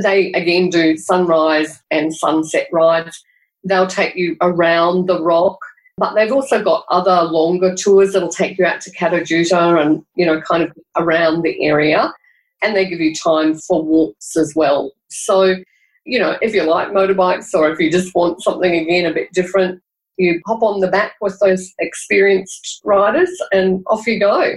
They 0.00 0.32
again 0.32 0.70
do 0.70 0.96
sunrise 0.96 1.80
and 1.90 2.14
sunset 2.14 2.68
rides. 2.72 3.22
They'll 3.64 3.86
take 3.86 4.16
you 4.16 4.36
around 4.40 5.06
the 5.06 5.22
rock, 5.22 5.58
but 5.98 6.14
they've 6.14 6.32
also 6.32 6.62
got 6.62 6.86
other 6.88 7.22
longer 7.22 7.74
tours 7.74 8.12
that'll 8.12 8.28
take 8.28 8.58
you 8.58 8.64
out 8.64 8.80
to 8.82 8.92
Kata 8.92 9.18
Tjuta 9.18 9.84
and 9.84 10.04
you 10.14 10.24
know 10.24 10.40
kind 10.40 10.62
of 10.62 10.72
around 10.96 11.42
the 11.42 11.62
area, 11.64 12.12
and 12.62 12.76
they 12.76 12.86
give 12.86 13.00
you 13.00 13.14
time 13.14 13.54
for 13.54 13.82
walks 13.82 14.36
as 14.36 14.54
well. 14.54 14.92
So, 15.08 15.56
you 16.04 16.18
know, 16.18 16.36
if 16.40 16.54
you 16.54 16.62
like 16.62 16.88
motorbikes 16.88 17.52
or 17.52 17.70
if 17.70 17.78
you 17.78 17.90
just 17.90 18.14
want 18.14 18.42
something 18.42 18.74
again 18.74 19.06
a 19.06 19.12
bit 19.12 19.32
different, 19.32 19.82
you 20.16 20.40
hop 20.46 20.62
on 20.62 20.80
the 20.80 20.88
back 20.88 21.14
with 21.20 21.38
those 21.40 21.72
experienced 21.78 22.80
riders 22.84 23.30
and 23.52 23.82
off 23.86 24.06
you 24.06 24.20
go. 24.20 24.54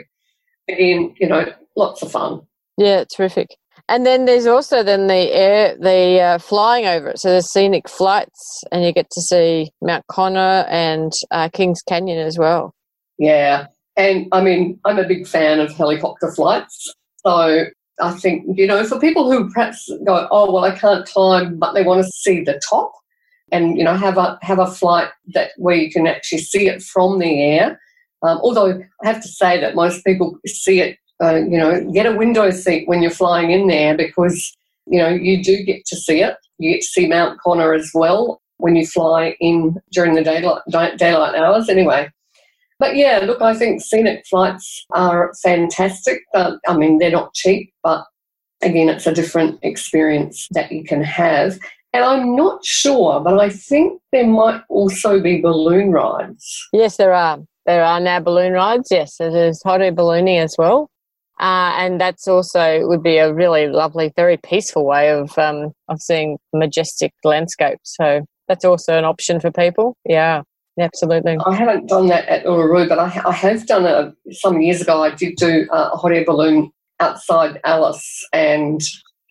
Again, 0.70 1.16
you 1.20 1.28
know, 1.28 1.52
lots 1.76 2.02
of 2.02 2.12
fun. 2.12 2.42
Yeah, 2.78 3.04
terrific. 3.06 3.58
And 3.90 4.06
then 4.06 4.26
there's 4.26 4.46
also 4.46 4.82
then 4.82 5.08
the 5.08 5.32
air, 5.32 5.76
the 5.78 6.20
uh, 6.20 6.38
flying 6.38 6.86
over 6.86 7.10
it. 7.10 7.20
So 7.20 7.30
there's 7.30 7.52
scenic 7.52 7.90
flights, 7.90 8.64
and 8.72 8.84
you 8.84 8.94
get 8.94 9.10
to 9.12 9.22
see 9.22 9.72
Mount 9.82 10.06
Connor 10.08 10.66
and 10.70 11.12
uh, 11.32 11.50
Kings 11.50 11.82
Canyon 11.82 12.20
as 12.26 12.38
well. 12.38 12.74
Yeah, 13.18 13.68
and 13.98 14.28
I 14.32 14.42
mean, 14.42 14.80
I'm 14.86 15.00
a 15.00 15.08
big 15.08 15.28
fan 15.28 15.60
of 15.60 15.72
helicopter 15.74 16.32
flights. 16.32 16.94
So 17.26 17.66
I 18.02 18.12
think 18.12 18.58
you 18.58 18.68
know, 18.68 18.86
for 18.86 19.00
people 19.00 19.30
who 19.30 19.52
perhaps 19.52 19.92
go, 20.06 20.28
oh 20.32 20.52
well, 20.52 20.64
I 20.64 20.78
can't 20.78 21.06
climb, 21.06 21.60
but 21.60 21.74
they 21.74 21.84
want 21.84 22.04
to 22.06 22.12
see 22.12 22.42
the 22.42 22.62
top, 22.68 22.94
and 23.52 23.78
you 23.78 23.84
know, 23.84 23.98
have 23.98 24.18
a 24.18 24.40
have 24.42 24.60
a 24.60 24.72
flight 24.72 25.10
that 25.34 25.52
where 25.58 25.76
you 25.76 25.92
can 25.92 26.08
actually 26.08 26.40
see 26.40 26.70
it 26.70 26.82
from 26.82 27.20
the 27.20 27.42
air. 27.42 27.80
Um, 28.22 28.40
although 28.42 28.82
I 29.04 29.08
have 29.08 29.22
to 29.22 29.28
say 29.28 29.60
that 29.60 29.76
most 29.76 30.06
people 30.06 30.38
see 30.48 30.80
it 30.80 30.98
uh, 31.24 31.36
you 31.36 31.58
know, 31.58 31.90
get 31.92 32.06
a 32.06 32.16
window 32.16 32.50
seat 32.52 32.88
when 32.88 33.02
you're 33.02 33.12
flying 33.12 33.52
in 33.52 33.68
there 33.68 33.96
because, 33.96 34.56
you 34.88 35.00
know, 35.00 35.08
you 35.08 35.42
do 35.42 35.64
get 35.64 35.86
to 35.86 35.96
see 35.96 36.22
it. 36.22 36.36
You 36.58 36.74
get 36.74 36.82
to 36.82 36.88
see 36.88 37.08
Mount 37.08 37.40
Connor 37.40 37.74
as 37.74 37.92
well 37.94 38.42
when 38.58 38.76
you 38.76 38.86
fly 38.86 39.36
in 39.40 39.82
during 39.92 40.16
the 40.16 40.24
daylight, 40.24 40.98
daylight 40.98 41.36
hours 41.36 41.70
anyway. 41.70 42.10
But 42.80 42.98
yeah, 42.98 43.20
look, 43.20 43.42
I 43.42 43.54
think 43.56 43.82
scenic 43.82 44.26
flights 44.30 44.86
are 44.92 45.32
fantastic. 45.42 46.22
Uh, 46.34 46.58
I 46.68 46.76
mean, 46.76 46.98
they're 46.98 47.12
not 47.12 47.34
cheap, 47.34 47.72
but 47.84 48.04
again, 48.62 48.90
it's 48.90 49.08
a 49.08 49.14
different 49.14 49.60
experience 49.64 50.48
that 50.52 50.72
you 50.72 50.84
can 50.84 51.04
have. 51.04 51.58
And 51.94 52.04
I'm 52.04 52.36
not 52.36 52.66
sure, 52.66 53.22
but 53.22 53.40
I 53.40 53.50
think 53.50 54.02
there 54.12 54.28
might 54.28 54.62
also 54.68 55.22
be 55.22 55.40
balloon 55.40 55.92
rides. 55.92 56.68
Yes, 56.74 56.98
there 56.98 57.14
are. 57.14 57.40
There 57.66 57.84
are 57.84 58.00
now 58.02 58.20
balloon 58.20 58.52
rides. 58.52 58.90
Yes, 58.92 59.18
there's 59.18 59.62
hot 59.64 59.82
air 59.82 59.92
ballooning 59.94 60.40
as 60.40 60.56
well. 60.58 60.90
Uh, 61.40 61.74
and 61.78 62.00
that's 62.00 62.28
also 62.28 62.88
would 62.88 63.04
be 63.04 63.18
a 63.18 63.34
really 63.34 63.68
lovely, 63.68 64.14
very 64.16 64.38
peaceful 64.38 64.86
way 64.86 65.10
of 65.12 65.38
um, 65.38 65.72
of 65.90 66.02
seeing 66.02 66.38
majestic 66.54 67.12
landscapes. 67.24 67.96
So 67.96 68.22
that's 68.48 68.66
also 68.66 68.98
an 68.98 69.06
option 69.06 69.40
for 69.40 69.52
people. 69.52 69.98
Yeah, 70.06 70.44
absolutely. 70.80 71.38
I 71.46 71.56
haven't 71.56 71.90
done 71.90 72.08
that 72.08 72.28
at 72.28 72.46
Uluru, 72.46 72.88
but 72.88 73.00
I, 73.00 73.22
I 73.26 73.32
have 73.32 73.66
done 73.66 73.86
it 73.86 74.36
some 74.36 74.62
years 74.62 74.82
ago. 74.82 75.04
I 75.04 75.10
did 75.10 75.36
do 75.38 75.68
a 75.72 75.90
hot 75.90 76.12
air 76.12 76.24
balloon 76.24 76.72
outside 77.00 77.60
Alice, 77.66 78.26
and 78.32 78.80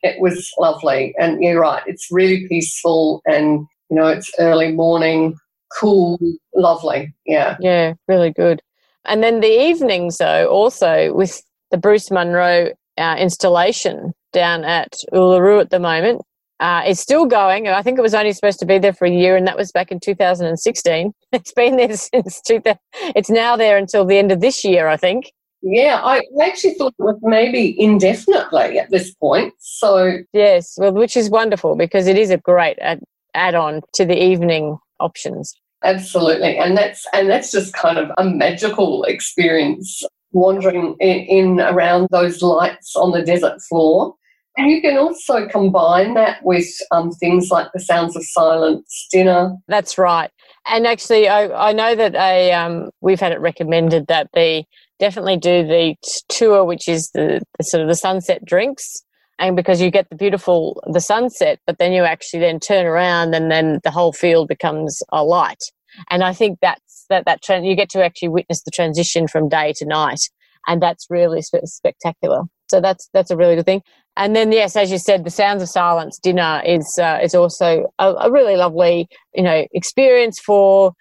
it 0.02 0.20
was 0.20 0.50
lovely. 0.58 1.14
And 1.18 1.42
you're 1.42 1.60
right, 1.60 1.82
it's 1.86 2.08
really 2.10 2.48
peaceful, 2.48 3.22
and 3.26 3.64
you 3.90 3.96
know, 3.96 4.08
it's 4.08 4.32
early 4.40 4.72
morning, 4.72 5.36
cool, 5.78 6.18
lovely. 6.54 7.14
Yeah, 7.26 7.56
yeah, 7.60 7.94
really 8.08 8.32
good. 8.32 8.60
And 9.04 9.22
then 9.22 9.40
the 9.40 9.68
evenings, 9.68 10.18
though, 10.18 10.48
also 10.48 11.12
with 11.14 11.42
the 11.72 11.78
Bruce 11.78 12.10
Munro 12.10 12.70
uh, 12.96 13.16
installation 13.18 14.12
down 14.32 14.64
at 14.64 14.94
Uluru 15.12 15.60
at 15.60 15.70
the 15.70 15.80
moment. 15.80 16.22
Uh, 16.60 16.84
is 16.86 17.00
still 17.00 17.26
going. 17.26 17.66
I 17.66 17.82
think 17.82 17.98
it 17.98 18.02
was 18.02 18.14
only 18.14 18.32
supposed 18.32 18.60
to 18.60 18.66
be 18.66 18.78
there 18.78 18.92
for 18.92 19.04
a 19.04 19.10
year, 19.10 19.34
and 19.34 19.48
that 19.48 19.56
was 19.56 19.72
back 19.72 19.90
in 19.90 19.98
2016. 19.98 21.12
It's 21.32 21.52
been 21.52 21.76
there 21.76 21.96
since 21.96 22.40
2000. 22.42 22.78
It's 23.16 23.30
now 23.30 23.56
there 23.56 23.76
until 23.76 24.04
the 24.04 24.16
end 24.16 24.30
of 24.30 24.40
this 24.40 24.62
year, 24.62 24.86
I 24.86 24.96
think. 24.96 25.32
Yeah, 25.62 26.00
I 26.04 26.22
actually 26.40 26.74
thought 26.74 26.94
it 26.98 27.02
was 27.02 27.18
maybe 27.22 27.74
indefinitely 27.80 28.78
at 28.78 28.90
this 28.90 29.12
point. 29.14 29.54
So 29.58 30.18
yes, 30.32 30.74
well, 30.76 30.92
which 30.92 31.16
is 31.16 31.30
wonderful 31.30 31.74
because 31.74 32.06
it 32.06 32.18
is 32.18 32.30
a 32.30 32.36
great 32.36 32.78
add, 32.80 33.00
add-on 33.34 33.80
to 33.94 34.04
the 34.04 34.22
evening 34.22 34.78
options. 35.00 35.54
Absolutely, 35.82 36.58
and 36.58 36.76
that's 36.76 37.06
and 37.12 37.28
that's 37.28 37.50
just 37.50 37.72
kind 37.72 37.98
of 37.98 38.10
a 38.18 38.24
magical 38.24 39.02
experience 39.04 40.04
wandering 40.32 40.96
in, 41.00 41.18
in 41.18 41.60
around 41.60 42.08
those 42.10 42.42
lights 42.42 42.94
on 42.96 43.12
the 43.12 43.22
desert 43.22 43.60
floor. 43.68 44.14
And 44.56 44.70
you 44.70 44.82
can 44.82 44.98
also 44.98 45.48
combine 45.48 46.12
that 46.14 46.44
with 46.44 46.66
um, 46.90 47.10
things 47.10 47.48
like 47.50 47.68
the 47.72 47.80
Sounds 47.80 48.16
of 48.16 48.22
Silence 48.24 49.08
dinner. 49.10 49.56
That's 49.66 49.96
right. 49.96 50.30
And 50.66 50.86
actually, 50.86 51.28
I, 51.28 51.70
I 51.70 51.72
know 51.72 51.94
that 51.94 52.14
um, 52.52 52.90
we've 53.00 53.20
had 53.20 53.32
it 53.32 53.40
recommended 53.40 54.08
that 54.08 54.28
they 54.34 54.66
definitely 54.98 55.38
do 55.38 55.66
the 55.66 55.96
tour, 56.28 56.64
which 56.64 56.86
is 56.86 57.10
the, 57.14 57.40
the 57.58 57.64
sort 57.64 57.82
of 57.82 57.88
the 57.88 57.96
sunset 57.96 58.44
drinks. 58.44 59.02
And 59.38 59.56
because 59.56 59.80
you 59.80 59.90
get 59.90 60.08
the 60.10 60.16
beautiful 60.16 60.80
the 60.92 61.00
sunset, 61.00 61.58
but 61.66 61.78
then 61.78 61.92
you 61.92 62.04
actually 62.04 62.40
then 62.40 62.60
turn 62.60 62.86
around 62.86 63.34
and 63.34 63.50
then 63.50 63.80
the 63.82 63.90
whole 63.90 64.12
field 64.12 64.46
becomes 64.46 65.02
a 65.10 65.24
light. 65.24 65.64
And 66.10 66.22
I 66.22 66.32
think 66.32 66.58
that's 66.60 66.91
that 67.12 67.24
that 67.26 67.42
trend 67.42 67.66
you 67.66 67.76
get 67.76 67.90
to 67.90 68.04
actually 68.04 68.28
witness 68.28 68.62
the 68.62 68.70
transition 68.70 69.28
from 69.28 69.48
day 69.48 69.72
to 69.76 69.86
night, 69.86 70.20
and 70.66 70.82
that's 70.82 71.06
really 71.08 71.42
spectacular. 71.42 72.42
So 72.68 72.80
that's 72.80 73.08
that's 73.12 73.30
a 73.30 73.36
really 73.36 73.56
good 73.56 73.66
thing. 73.66 73.82
And 74.16 74.36
then 74.36 74.52
yes, 74.52 74.76
as 74.76 74.90
you 74.90 74.98
said, 74.98 75.24
the 75.24 75.30
Sounds 75.30 75.62
of 75.62 75.68
Silence 75.68 76.18
dinner 76.18 76.62
is 76.64 76.98
uh, 77.00 77.18
is 77.22 77.34
also 77.34 77.86
a, 77.98 78.14
a 78.14 78.30
really 78.30 78.56
lovely 78.56 79.08
you 79.34 79.42
know 79.42 79.66
experience 79.72 80.38
for 80.40 80.92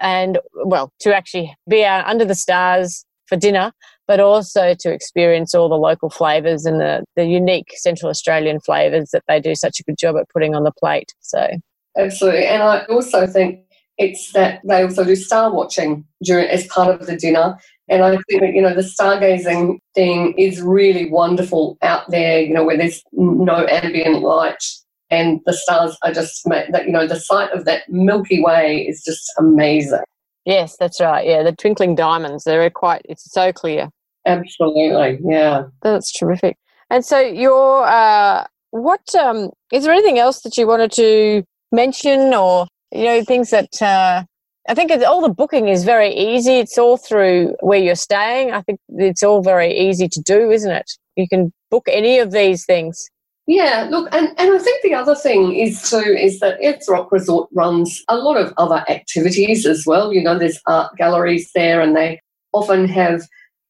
and 0.00 0.38
well 0.64 0.92
to 1.00 1.14
actually 1.14 1.54
be 1.68 1.84
out 1.84 2.06
under 2.06 2.24
the 2.24 2.34
stars 2.34 3.04
for 3.26 3.36
dinner, 3.36 3.72
but 4.08 4.18
also 4.18 4.74
to 4.80 4.92
experience 4.92 5.54
all 5.54 5.68
the 5.68 5.76
local 5.76 6.10
flavours 6.10 6.66
and 6.66 6.80
the, 6.80 7.04
the 7.14 7.24
unique 7.24 7.68
Central 7.76 8.10
Australian 8.10 8.58
flavours 8.60 9.10
that 9.12 9.22
they 9.28 9.40
do 9.40 9.54
such 9.54 9.78
a 9.78 9.84
good 9.84 9.96
job 9.98 10.16
at 10.16 10.28
putting 10.32 10.54
on 10.54 10.64
the 10.64 10.72
plate. 10.72 11.14
So 11.20 11.48
absolutely, 11.96 12.46
and 12.46 12.62
I 12.62 12.84
also 12.86 13.26
think 13.26 13.60
it's 14.00 14.32
that 14.32 14.60
they 14.64 14.82
also 14.82 15.04
do 15.04 15.14
star 15.14 15.52
watching 15.52 16.04
during 16.24 16.48
as 16.48 16.66
part 16.68 16.88
of 16.88 17.06
the 17.06 17.16
dinner. 17.16 17.58
And 17.88 18.02
I 18.02 18.12
think 18.12 18.40
that, 18.40 18.54
you 18.54 18.62
know, 18.62 18.74
the 18.74 18.80
stargazing 18.80 19.78
thing 19.94 20.32
is 20.38 20.62
really 20.62 21.10
wonderful 21.10 21.76
out 21.82 22.08
there, 22.08 22.40
you 22.40 22.54
know, 22.54 22.64
where 22.64 22.78
there's 22.78 23.02
no 23.12 23.66
ambient 23.66 24.22
light 24.22 24.64
and 25.10 25.40
the 25.44 25.52
stars 25.52 25.98
are 26.02 26.12
just, 26.12 26.42
that 26.44 26.86
you 26.86 26.92
know, 26.92 27.06
the 27.06 27.20
sight 27.20 27.50
of 27.50 27.66
that 27.66 27.88
Milky 27.88 28.42
Way 28.42 28.86
is 28.88 29.02
just 29.04 29.30
amazing. 29.38 30.04
Yes, 30.46 30.76
that's 30.78 31.00
right. 31.00 31.26
Yeah, 31.26 31.42
the 31.42 31.52
twinkling 31.52 31.94
diamonds, 31.94 32.44
they're 32.44 32.70
quite, 32.70 33.02
it's 33.04 33.30
so 33.30 33.52
clear. 33.52 33.90
Absolutely, 34.24 35.18
yeah. 35.30 35.64
That's 35.82 36.10
terrific. 36.12 36.56
And 36.88 37.04
so 37.04 37.20
your, 37.20 37.86
uh, 37.86 38.46
what, 38.70 39.14
um, 39.14 39.50
is 39.72 39.84
there 39.84 39.92
anything 39.92 40.18
else 40.18 40.40
that 40.42 40.56
you 40.56 40.66
wanted 40.66 40.92
to 40.92 41.42
mention 41.70 42.32
or 42.32 42.66
you 42.92 43.04
know 43.04 43.24
things 43.24 43.50
that 43.50 43.80
uh, 43.82 44.24
I 44.68 44.74
think 44.74 44.90
all 44.90 45.20
the 45.20 45.28
booking 45.28 45.68
is 45.68 45.84
very 45.84 46.14
easy. 46.14 46.54
It's 46.54 46.78
all 46.78 46.96
through 46.96 47.54
where 47.60 47.78
you're 47.78 47.94
staying. 47.94 48.52
I 48.52 48.62
think 48.62 48.80
it's 48.88 49.22
all 49.22 49.42
very 49.42 49.76
easy 49.76 50.08
to 50.08 50.20
do, 50.20 50.50
isn't 50.50 50.70
it? 50.70 50.90
You 51.16 51.28
can 51.28 51.52
book 51.70 51.86
any 51.88 52.18
of 52.18 52.32
these 52.32 52.64
things. 52.64 53.08
Yeah, 53.46 53.88
look, 53.90 54.08
and, 54.14 54.28
and 54.38 54.54
I 54.54 54.58
think 54.58 54.82
the 54.82 54.94
other 54.94 55.14
thing 55.14 55.56
is 55.56 55.90
too 55.90 55.96
is 55.96 56.38
that 56.38 56.60
Ayers 56.62 56.86
Rock 56.88 57.10
Resort 57.10 57.48
runs 57.52 58.00
a 58.08 58.16
lot 58.16 58.36
of 58.36 58.52
other 58.58 58.84
activities 58.88 59.66
as 59.66 59.84
well. 59.86 60.12
You 60.12 60.22
know, 60.22 60.38
there's 60.38 60.60
art 60.68 60.94
galleries 60.96 61.50
there, 61.54 61.80
and 61.80 61.96
they 61.96 62.20
often 62.52 62.86
have 62.86 63.22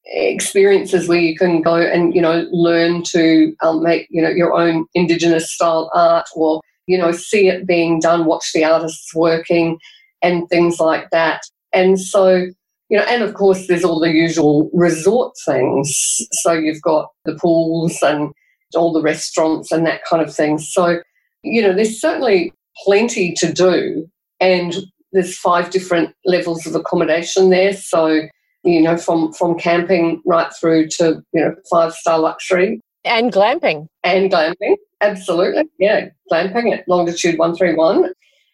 experiences 0.05 1.09
where 1.09 1.21
you 1.21 1.37
can 1.37 1.63
go 1.63 1.77
and 1.77 2.15
you 2.15 2.21
know 2.21 2.47
learn 2.51 3.03
to 3.05 3.55
um, 3.63 3.83
make 3.83 4.07
you 4.11 4.21
know 4.21 4.29
your 4.29 4.53
own 4.55 4.87
indigenous 4.95 5.51
style 5.51 5.91
art 5.95 6.27
or 6.35 6.61
you 6.91 6.99
know, 6.99 7.13
see 7.13 7.47
it 7.47 7.69
being 7.69 8.01
done, 8.01 8.25
watch 8.25 8.51
the 8.53 8.65
artists 8.65 9.15
working, 9.15 9.79
and 10.23 10.49
things 10.49 10.81
like 10.81 11.09
that. 11.11 11.43
And 11.73 12.01
so, 12.01 12.47
you 12.89 12.99
know, 12.99 13.05
and 13.05 13.23
of 13.23 13.35
course, 13.35 13.69
there's 13.69 13.85
all 13.85 14.01
the 14.01 14.11
usual 14.11 14.69
resort 14.75 15.35
things. 15.47 16.19
So 16.43 16.53
you've 16.53 16.83
got 16.83 17.09
the 17.25 17.37
pools 17.37 18.03
and 18.03 18.33
all 18.75 18.93
the 18.93 19.03
restaurants 19.03 19.71
and 19.71 19.87
that 19.87 20.01
kind 20.05 20.21
of 20.21 20.35
thing. 20.35 20.59
So, 20.59 20.99
you 21.45 21.63
know, 21.63 21.73
there's 21.73 22.01
certainly 22.01 22.53
plenty 22.85 23.35
to 23.35 23.53
do. 23.53 24.11
And 24.41 24.75
there's 25.13 25.39
five 25.39 25.71
different 25.71 26.13
levels 26.25 26.67
of 26.67 26.75
accommodation 26.75 27.51
there. 27.51 27.75
So, 27.75 28.23
you 28.65 28.83
know, 28.83 28.97
from, 28.97 29.33
from 29.33 29.57
camping 29.59 30.23
right 30.27 30.53
through 30.61 30.89
to, 30.99 31.23
you 31.33 31.41
know, 31.41 31.55
five 31.71 31.93
star 31.93 32.19
luxury. 32.19 32.80
And 33.05 33.33
glamping. 33.33 33.89
And 34.05 34.31
glamping. 34.31 34.77
Absolutely, 35.01 35.65
yeah. 35.79 36.09
Glamping 36.31 36.73
at 36.77 36.87
longitude 36.89 37.39
131. 37.39 38.13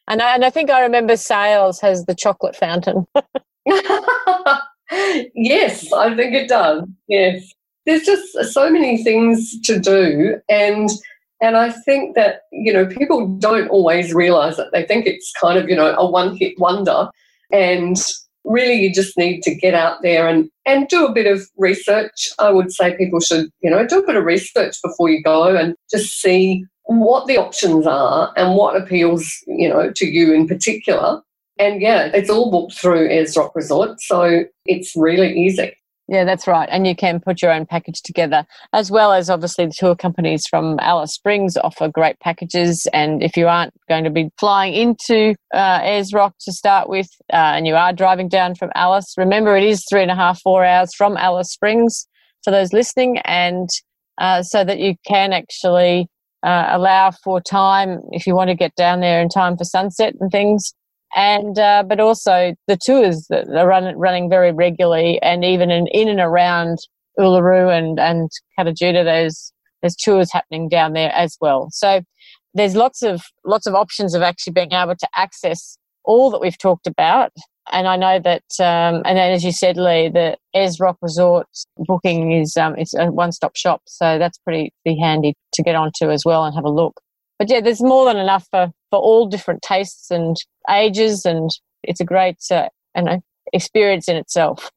And 0.08 0.22
I, 0.22 0.34
and 0.34 0.44
I 0.44 0.50
think 0.50 0.70
I 0.70 0.82
remember 0.82 1.16
Sails 1.16 1.80
has 1.80 2.04
the 2.06 2.14
chocolate 2.14 2.54
fountain. 2.54 3.06
yes, 5.34 5.92
I 5.92 6.14
think 6.14 6.34
it 6.34 6.48
does. 6.48 6.84
Yes. 7.08 7.52
There's 7.84 8.04
just 8.04 8.52
so 8.52 8.70
many 8.70 9.02
things 9.02 9.60
to 9.62 9.78
do 9.78 10.40
and 10.48 10.88
and 11.40 11.56
I 11.56 11.70
think 11.70 12.14
that, 12.14 12.42
you 12.50 12.72
know, 12.72 12.86
people 12.86 13.26
don't 13.36 13.68
always 13.68 14.14
realize 14.14 14.56
that. 14.56 14.72
They 14.72 14.84
think 14.84 15.06
it's 15.06 15.32
kind 15.38 15.58
of, 15.58 15.68
you 15.68 15.76
know, 15.76 15.94
a 15.94 16.10
one 16.10 16.36
hit 16.36 16.58
wonder. 16.58 17.08
And 17.52 17.96
really 18.46 18.74
you 18.74 18.92
just 18.92 19.18
need 19.18 19.42
to 19.42 19.54
get 19.54 19.74
out 19.74 20.02
there 20.02 20.28
and, 20.28 20.48
and 20.64 20.88
do 20.88 21.04
a 21.04 21.12
bit 21.12 21.26
of 21.26 21.46
research. 21.56 22.28
I 22.38 22.50
would 22.50 22.72
say 22.72 22.96
people 22.96 23.20
should, 23.20 23.50
you 23.60 23.70
know, 23.70 23.86
do 23.86 23.98
a 23.98 24.06
bit 24.06 24.16
of 24.16 24.24
research 24.24 24.76
before 24.82 25.10
you 25.10 25.22
go 25.22 25.54
and 25.54 25.74
just 25.90 26.20
see 26.20 26.64
what 26.84 27.26
the 27.26 27.36
options 27.36 27.86
are 27.86 28.32
and 28.36 28.56
what 28.56 28.80
appeals, 28.80 29.30
you 29.46 29.68
know, 29.68 29.92
to 29.94 30.06
you 30.06 30.32
in 30.32 30.46
particular. 30.46 31.20
And 31.58 31.80
yeah, 31.80 32.10
it's 32.14 32.30
all 32.30 32.50
booked 32.50 32.78
through 32.78 33.08
Ayers 33.08 33.36
Rock 33.36 33.54
Resort, 33.54 34.00
so 34.00 34.44
it's 34.66 34.94
really 34.94 35.32
easy. 35.32 35.74
Yeah, 36.08 36.24
that's 36.24 36.46
right. 36.46 36.68
And 36.70 36.86
you 36.86 36.94
can 36.94 37.18
put 37.18 37.42
your 37.42 37.52
own 37.52 37.66
package 37.66 38.00
together, 38.00 38.46
as 38.72 38.92
well 38.92 39.12
as 39.12 39.28
obviously 39.28 39.66
the 39.66 39.74
tour 39.76 39.96
companies 39.96 40.46
from 40.46 40.78
Alice 40.80 41.12
Springs 41.12 41.56
offer 41.56 41.88
great 41.88 42.20
packages. 42.20 42.86
And 42.92 43.24
if 43.24 43.36
you 43.36 43.48
aren't 43.48 43.74
going 43.88 44.04
to 44.04 44.10
be 44.10 44.30
flying 44.38 44.74
into 44.74 45.34
uh, 45.52 45.80
Ayers 45.82 46.12
Rock 46.12 46.34
to 46.42 46.52
start 46.52 46.88
with, 46.88 47.08
uh, 47.32 47.54
and 47.56 47.66
you 47.66 47.74
are 47.74 47.92
driving 47.92 48.28
down 48.28 48.54
from 48.54 48.70
Alice, 48.76 49.14
remember 49.18 49.56
it 49.56 49.64
is 49.64 49.84
three 49.90 50.02
and 50.02 50.10
a 50.12 50.14
half, 50.14 50.40
four 50.42 50.64
hours 50.64 50.94
from 50.94 51.16
Alice 51.16 51.50
Springs 51.50 52.06
for 52.44 52.52
those 52.52 52.72
listening, 52.72 53.18
and 53.24 53.68
uh, 54.18 54.44
so 54.44 54.62
that 54.62 54.78
you 54.78 54.94
can 55.04 55.32
actually 55.32 56.06
uh, 56.44 56.68
allow 56.70 57.10
for 57.24 57.40
time 57.40 57.98
if 58.12 58.28
you 58.28 58.36
want 58.36 58.48
to 58.48 58.54
get 58.54 58.72
down 58.76 59.00
there 59.00 59.20
in 59.20 59.28
time 59.28 59.56
for 59.56 59.64
sunset 59.64 60.14
and 60.20 60.30
things 60.30 60.72
and 61.14 61.58
uh, 61.58 61.84
but 61.86 62.00
also 62.00 62.54
the 62.66 62.76
tours 62.76 63.26
that 63.30 63.48
are 63.48 63.66
run, 63.66 63.96
running 63.96 64.28
very 64.28 64.52
regularly, 64.52 65.20
and 65.22 65.44
even 65.44 65.70
in, 65.70 65.86
in 65.88 66.08
and 66.08 66.20
around 66.20 66.78
Uluru 67.18 67.76
and 67.76 67.98
and 67.98 68.30
Kata 68.58 68.72
Tjuta, 68.72 69.04
there's 69.04 69.52
there's 69.82 69.96
tours 69.96 70.32
happening 70.32 70.68
down 70.68 70.92
there 70.92 71.12
as 71.12 71.36
well. 71.40 71.68
So 71.70 72.02
there's 72.54 72.74
lots 72.74 73.02
of 73.02 73.22
lots 73.44 73.66
of 73.66 73.74
options 73.74 74.14
of 74.14 74.22
actually 74.22 74.54
being 74.54 74.72
able 74.72 74.96
to 74.96 75.08
access 75.14 75.78
all 76.04 76.30
that 76.30 76.40
we've 76.40 76.58
talked 76.58 76.86
about. 76.86 77.32
And 77.72 77.88
I 77.88 77.96
know 77.96 78.20
that, 78.20 78.44
um, 78.60 79.02
and 79.04 79.18
then 79.18 79.32
as 79.32 79.42
you 79.42 79.50
said, 79.50 79.76
Lee, 79.76 80.08
the 80.08 80.36
Ayers 80.54 80.78
Rock 80.78 80.98
Resort 81.02 81.48
booking 81.78 82.30
is 82.30 82.56
um, 82.56 82.76
it's 82.78 82.94
a 82.94 83.06
one-stop 83.06 83.56
shop, 83.56 83.82
so 83.86 84.20
that's 84.20 84.38
pretty 84.38 84.72
handy 84.86 85.34
to 85.54 85.62
get 85.64 85.74
onto 85.74 86.08
as 86.10 86.22
well 86.24 86.44
and 86.44 86.54
have 86.54 86.64
a 86.64 86.70
look. 86.70 87.00
But 87.38 87.50
yeah, 87.50 87.60
there's 87.60 87.82
more 87.82 88.06
than 88.06 88.16
enough 88.16 88.46
for 88.50 88.72
for 88.90 88.98
all 88.98 89.28
different 89.28 89.62
tastes 89.62 90.10
and 90.10 90.36
ages, 90.70 91.24
and 91.24 91.50
it's 91.82 92.00
a 92.00 92.04
great, 92.04 92.38
uh, 92.50 92.68
know, 92.96 93.20
experience 93.52 94.08
in 94.08 94.16
itself. 94.16 94.70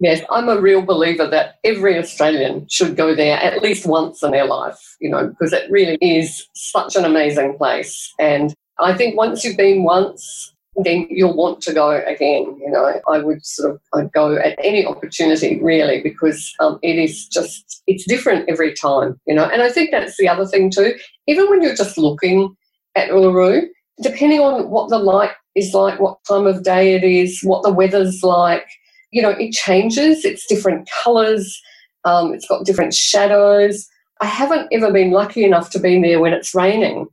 Yes, 0.00 0.22
I'm 0.30 0.48
a 0.48 0.60
real 0.60 0.82
believer 0.82 1.28
that 1.28 1.60
every 1.62 1.96
Australian 1.96 2.66
should 2.68 2.96
go 2.96 3.14
there 3.14 3.38
at 3.38 3.62
least 3.62 3.86
once 3.86 4.20
in 4.24 4.32
their 4.32 4.46
life, 4.46 4.96
you 5.00 5.08
know, 5.08 5.28
because 5.28 5.52
it 5.52 5.70
really 5.70 5.96
is 6.00 6.44
such 6.54 6.96
an 6.96 7.04
amazing 7.04 7.56
place. 7.56 8.12
And 8.18 8.52
I 8.80 8.94
think 8.94 9.16
once 9.16 9.44
you've 9.44 9.56
been 9.56 9.84
once, 9.84 10.52
then 10.76 11.06
you'll 11.10 11.36
want 11.36 11.60
to 11.62 11.72
go 11.72 11.90
again. 11.90 12.56
You 12.60 12.70
know, 12.70 13.00
I 13.08 13.18
would 13.18 13.44
sort 13.44 13.72
of 13.72 13.80
I'd 13.94 14.12
go 14.12 14.36
at 14.36 14.58
any 14.62 14.86
opportunity 14.86 15.60
really 15.62 16.02
because 16.02 16.52
um, 16.60 16.78
it 16.82 16.98
is 16.98 17.28
just 17.28 17.82
it's 17.86 18.06
different 18.06 18.48
every 18.48 18.72
time. 18.72 19.20
You 19.26 19.34
know, 19.34 19.44
and 19.44 19.62
I 19.62 19.70
think 19.70 19.90
that's 19.90 20.16
the 20.16 20.28
other 20.28 20.46
thing 20.46 20.70
too. 20.70 20.94
Even 21.26 21.48
when 21.50 21.62
you're 21.62 21.74
just 21.74 21.98
looking 21.98 22.54
at 22.94 23.10
Uluru, 23.10 23.66
depending 24.02 24.40
on 24.40 24.70
what 24.70 24.88
the 24.88 24.98
light 24.98 25.32
is 25.54 25.74
like, 25.74 26.00
what 26.00 26.18
time 26.26 26.46
of 26.46 26.62
day 26.62 26.94
it 26.94 27.04
is, 27.04 27.40
what 27.42 27.62
the 27.62 27.72
weather's 27.72 28.22
like, 28.22 28.66
you 29.10 29.20
know, 29.20 29.30
it 29.30 29.52
changes. 29.52 30.24
It's 30.24 30.46
different 30.46 30.88
colours. 31.02 31.60
Um, 32.04 32.32
it's 32.32 32.48
got 32.48 32.64
different 32.64 32.94
shadows. 32.94 33.86
I 34.20 34.26
haven't 34.26 34.68
ever 34.72 34.92
been 34.92 35.10
lucky 35.10 35.44
enough 35.44 35.70
to 35.70 35.78
be 35.78 36.00
there 36.00 36.20
when 36.20 36.32
it's 36.32 36.54
raining. 36.54 37.08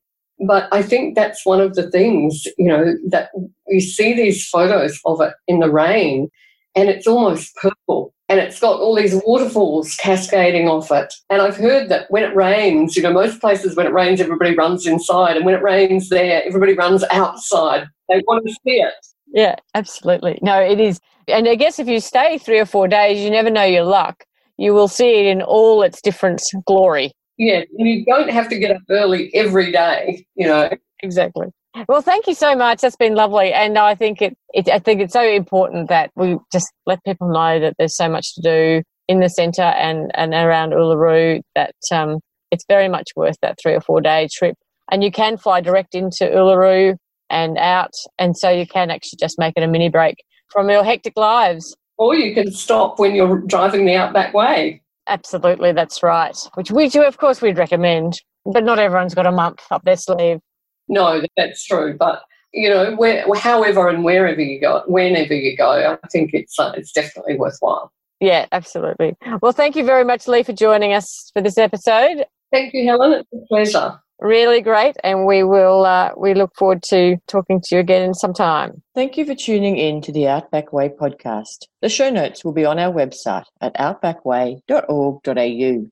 But 0.45 0.69
I 0.71 0.81
think 0.81 1.15
that's 1.15 1.45
one 1.45 1.59
of 1.59 1.75
the 1.75 1.89
things, 1.91 2.45
you 2.57 2.67
know, 2.67 2.93
that 3.09 3.29
you 3.67 3.81
see 3.81 4.13
these 4.13 4.47
photos 4.47 4.99
of 5.05 5.21
it 5.21 5.33
in 5.47 5.59
the 5.59 5.71
rain 5.71 6.29
and 6.75 6.89
it's 6.89 7.07
almost 7.07 7.55
purple 7.55 8.13
and 8.29 8.39
it's 8.39 8.59
got 8.59 8.79
all 8.79 8.95
these 8.95 9.19
waterfalls 9.25 9.95
cascading 9.95 10.69
off 10.69 10.91
it. 10.91 11.13
And 11.29 11.41
I've 11.41 11.57
heard 11.57 11.89
that 11.89 12.09
when 12.09 12.23
it 12.23 12.35
rains, 12.35 12.95
you 12.95 13.01
know, 13.01 13.11
most 13.11 13.41
places 13.41 13.75
when 13.75 13.87
it 13.87 13.93
rains, 13.93 14.21
everybody 14.21 14.55
runs 14.55 14.85
inside, 14.85 15.35
and 15.35 15.45
when 15.45 15.55
it 15.55 15.63
rains 15.63 16.09
there, 16.09 16.43
everybody 16.45 16.73
runs 16.73 17.03
outside. 17.11 17.87
They 18.07 18.21
want 18.27 18.45
to 18.45 18.53
see 18.53 18.81
it. 18.81 18.93
Yeah, 19.33 19.55
absolutely. 19.73 20.37
No, 20.43 20.61
it 20.61 20.79
is. 20.79 20.99
And 21.27 21.47
I 21.47 21.55
guess 21.55 21.79
if 21.79 21.87
you 21.87 21.99
stay 21.99 22.37
three 22.37 22.59
or 22.59 22.65
four 22.65 22.87
days, 22.87 23.19
you 23.19 23.31
never 23.31 23.49
know 23.49 23.63
your 23.63 23.83
luck. 23.83 24.23
You 24.57 24.73
will 24.73 24.87
see 24.87 25.21
it 25.21 25.25
in 25.25 25.41
all 25.41 25.81
its 25.81 26.01
different 26.01 26.41
glory. 26.65 27.11
Yeah, 27.39 27.63
you 27.71 28.03
don't 28.03 28.29
have 28.29 28.49
to 28.49 28.59
get 28.59 28.71
up 28.71 28.81
early 28.89 29.33
every 29.33 29.71
day, 29.71 30.27
you 30.35 30.45
know. 30.45 30.69
Exactly. 31.01 31.47
Well, 31.87 32.01
thank 32.01 32.27
you 32.27 32.33
so 32.33 32.53
much. 32.53 32.81
That's 32.81 32.97
been 32.97 33.15
lovely, 33.15 33.53
and 33.53 33.77
I 33.77 33.95
think 33.95 34.21
it, 34.21 34.37
it. 34.53 34.67
I 34.67 34.79
think 34.79 34.99
it's 34.99 35.13
so 35.13 35.23
important 35.23 35.87
that 35.87 36.11
we 36.17 36.37
just 36.51 36.67
let 36.85 37.01
people 37.05 37.31
know 37.31 37.57
that 37.61 37.75
there's 37.79 37.95
so 37.95 38.09
much 38.09 38.35
to 38.35 38.41
do 38.41 38.83
in 39.07 39.21
the 39.21 39.29
centre 39.29 39.61
and 39.61 40.11
and 40.15 40.33
around 40.33 40.73
Uluru. 40.73 41.41
That 41.55 41.75
um, 41.93 42.19
it's 42.51 42.65
very 42.67 42.89
much 42.89 43.11
worth 43.15 43.37
that 43.41 43.57
three 43.61 43.73
or 43.73 43.81
four 43.81 44.01
day 44.01 44.27
trip, 44.33 44.55
and 44.91 45.01
you 45.01 45.11
can 45.11 45.37
fly 45.37 45.61
direct 45.61 45.95
into 45.95 46.25
Uluru 46.25 46.97
and 47.29 47.57
out, 47.57 47.93
and 48.17 48.35
so 48.35 48.49
you 48.49 48.67
can 48.67 48.91
actually 48.91 49.17
just 49.17 49.39
make 49.39 49.53
it 49.55 49.63
a 49.63 49.67
mini 49.67 49.87
break 49.87 50.17
from 50.51 50.69
your 50.69 50.83
hectic 50.83 51.13
lives. 51.15 51.73
Or 51.97 52.15
you 52.15 52.33
can 52.33 52.51
stop 52.51 52.99
when 52.99 53.15
you're 53.15 53.39
driving 53.39 53.85
the 53.85 53.95
outback 53.95 54.33
way. 54.33 54.81
Absolutely, 55.09 55.71
that's 55.71 56.03
right. 56.03 56.37
Which 56.53 56.71
we 56.71 56.87
do, 56.87 57.03
of 57.03 57.17
course, 57.17 57.41
we'd 57.41 57.57
recommend, 57.57 58.21
but 58.45 58.63
not 58.63 58.77
everyone's 58.79 59.15
got 59.15 59.25
a 59.25 59.31
month 59.31 59.63
up 59.71 59.83
their 59.83 59.97
sleeve. 59.97 60.39
No, 60.87 61.21
that's 61.35 61.65
true. 61.65 61.95
But 61.97 62.21
you 62.53 62.69
know, 62.69 62.95
where, 62.95 63.25
however 63.35 63.89
and 63.89 64.03
wherever 64.03 64.41
you 64.41 64.61
go, 64.61 64.83
whenever 64.87 65.33
you 65.33 65.57
go, 65.57 65.97
I 66.03 66.07
think 66.07 66.33
it's 66.33 66.57
uh, 66.59 66.73
it's 66.77 66.91
definitely 66.91 67.37
worthwhile. 67.37 67.91
Yeah, 68.19 68.45
absolutely. 68.51 69.15
Well, 69.41 69.51
thank 69.51 69.75
you 69.75 69.85
very 69.85 70.03
much, 70.03 70.27
Lee, 70.27 70.43
for 70.43 70.53
joining 70.53 70.93
us 70.93 71.31
for 71.33 71.41
this 71.41 71.57
episode. 71.57 72.25
Thank 72.51 72.73
you, 72.73 72.85
Helen. 72.85 73.13
It's 73.13 73.29
a 73.33 73.45
pleasure. 73.47 73.99
Really 74.19 74.61
great, 74.61 74.97
and 75.03 75.25
we 75.25 75.43
will 75.43 75.85
uh, 75.85 76.11
we 76.17 76.33
look 76.33 76.53
forward 76.55 76.83
to 76.89 77.15
talking 77.27 77.61
to 77.61 77.75
you 77.75 77.79
again 77.79 78.03
in 78.03 78.13
some 78.13 78.33
time. 78.33 78.83
Thank 78.93 79.15
you 79.17 79.25
for 79.25 79.33
tuning 79.33 79.77
in 79.77 80.01
to 80.01 80.11
the 80.11 80.27
Outback 80.27 80.73
Way 80.73 80.89
podcast. 80.89 81.67
The 81.81 81.87
show 81.87 82.09
notes 82.09 82.43
will 82.43 82.51
be 82.51 82.65
on 82.65 82.79
our 82.79 82.91
website 82.91 83.45
at 83.61 83.73
outbackway.org.au. 83.75 85.87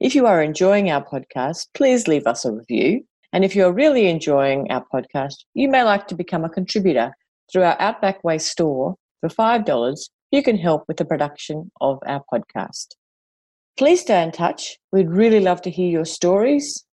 If 0.00 0.14
you 0.14 0.26
are 0.26 0.42
enjoying 0.42 0.90
our 0.90 1.04
podcast, 1.04 1.66
please 1.74 2.08
leave 2.08 2.26
us 2.26 2.46
a 2.46 2.52
review 2.52 3.04
and 3.32 3.44
if 3.44 3.54
you're 3.54 3.72
really 3.72 4.08
enjoying 4.08 4.70
our 4.70 4.84
podcast, 4.92 5.44
you 5.54 5.68
may 5.68 5.84
like 5.84 6.08
to 6.08 6.16
become 6.16 6.44
a 6.44 6.48
contributor 6.48 7.12
through 7.52 7.62
our 7.62 7.80
Outback 7.80 8.24
Way 8.24 8.38
store. 8.38 8.96
For 9.20 9.28
$5, 9.28 10.08
you 10.32 10.42
can 10.42 10.56
help 10.56 10.84
with 10.88 10.96
the 10.96 11.04
production 11.04 11.70
of 11.80 11.98
our 12.06 12.22
podcast. 12.32 12.86
Please 13.76 14.00
stay 14.00 14.22
in 14.22 14.32
touch. 14.32 14.78
We'd 14.92 15.10
really 15.10 15.40
love 15.40 15.62
to 15.62 15.70
hear 15.70 15.88
your 15.88 16.04
stories. 16.04 16.84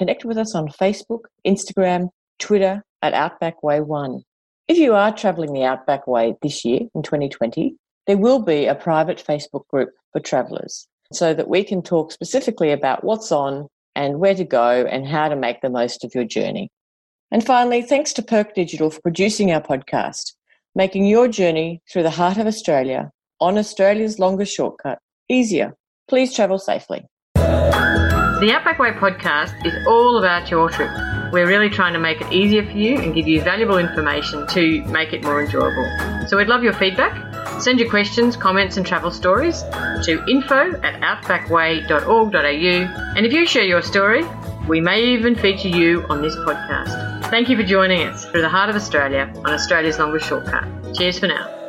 Connect 0.00 0.24
with 0.24 0.38
us 0.38 0.54
on 0.54 0.66
Facebook, 0.68 1.24
Instagram, 1.46 2.08
Twitter 2.38 2.82
at 3.02 3.12
Outback 3.12 3.62
Way 3.62 3.82
One. 3.82 4.22
If 4.66 4.78
you 4.78 4.94
are 4.94 5.14
travelling 5.14 5.52
the 5.52 5.64
Outback 5.64 6.06
Way 6.06 6.36
this 6.40 6.64
year 6.64 6.80
in 6.94 7.02
2020, 7.02 7.76
there 8.06 8.16
will 8.16 8.40
be 8.40 8.64
a 8.64 8.74
private 8.74 9.22
Facebook 9.22 9.68
group 9.68 9.90
for 10.10 10.20
travellers 10.20 10.88
so 11.12 11.34
that 11.34 11.50
we 11.50 11.62
can 11.62 11.82
talk 11.82 12.12
specifically 12.12 12.72
about 12.72 13.04
what's 13.04 13.30
on 13.30 13.68
and 13.94 14.20
where 14.20 14.34
to 14.34 14.42
go 14.42 14.86
and 14.86 15.06
how 15.06 15.28
to 15.28 15.36
make 15.36 15.60
the 15.60 15.68
most 15.68 16.02
of 16.02 16.14
your 16.14 16.24
journey. 16.24 16.70
And 17.30 17.44
finally, 17.44 17.82
thanks 17.82 18.14
to 18.14 18.22
Perk 18.22 18.54
Digital 18.54 18.88
for 18.88 19.02
producing 19.02 19.52
our 19.52 19.60
podcast, 19.60 20.32
making 20.74 21.04
your 21.04 21.28
journey 21.28 21.82
through 21.92 22.04
the 22.04 22.08
heart 22.08 22.38
of 22.38 22.46
Australia 22.46 23.10
on 23.38 23.58
Australia's 23.58 24.18
longest 24.18 24.54
shortcut 24.56 24.98
easier. 25.28 25.76
Please 26.08 26.34
travel 26.34 26.58
safely. 26.58 27.04
The 28.40 28.52
Outback 28.52 28.78
Way 28.78 28.92
podcast 28.92 29.66
is 29.66 29.74
all 29.86 30.16
about 30.16 30.50
your 30.50 30.70
trip. 30.70 30.90
We're 31.30 31.46
really 31.46 31.68
trying 31.68 31.92
to 31.92 31.98
make 31.98 32.22
it 32.22 32.32
easier 32.32 32.64
for 32.64 32.72
you 32.72 32.98
and 32.98 33.14
give 33.14 33.28
you 33.28 33.42
valuable 33.42 33.76
information 33.76 34.46
to 34.46 34.82
make 34.84 35.12
it 35.12 35.22
more 35.22 35.42
enjoyable. 35.42 36.26
So 36.26 36.38
we'd 36.38 36.48
love 36.48 36.62
your 36.62 36.72
feedback. 36.72 37.60
Send 37.60 37.78
your 37.78 37.90
questions, 37.90 38.38
comments, 38.38 38.78
and 38.78 38.86
travel 38.86 39.10
stories 39.10 39.60
to 40.04 40.24
info 40.26 40.72
at 40.80 41.02
outbackway.org.au. 41.02 43.14
And 43.14 43.26
if 43.26 43.32
you 43.34 43.46
share 43.46 43.64
your 43.64 43.82
story, 43.82 44.24
we 44.66 44.80
may 44.80 45.02
even 45.02 45.34
feature 45.34 45.68
you 45.68 46.06
on 46.08 46.22
this 46.22 46.34
podcast. 46.36 47.26
Thank 47.26 47.50
you 47.50 47.58
for 47.58 47.62
joining 47.62 48.06
us 48.06 48.24
through 48.24 48.40
the 48.40 48.48
heart 48.48 48.70
of 48.70 48.76
Australia 48.76 49.30
on 49.44 49.52
Australia's 49.52 49.98
longest 49.98 50.26
shortcut. 50.26 50.64
Cheers 50.94 51.18
for 51.18 51.26
now. 51.26 51.59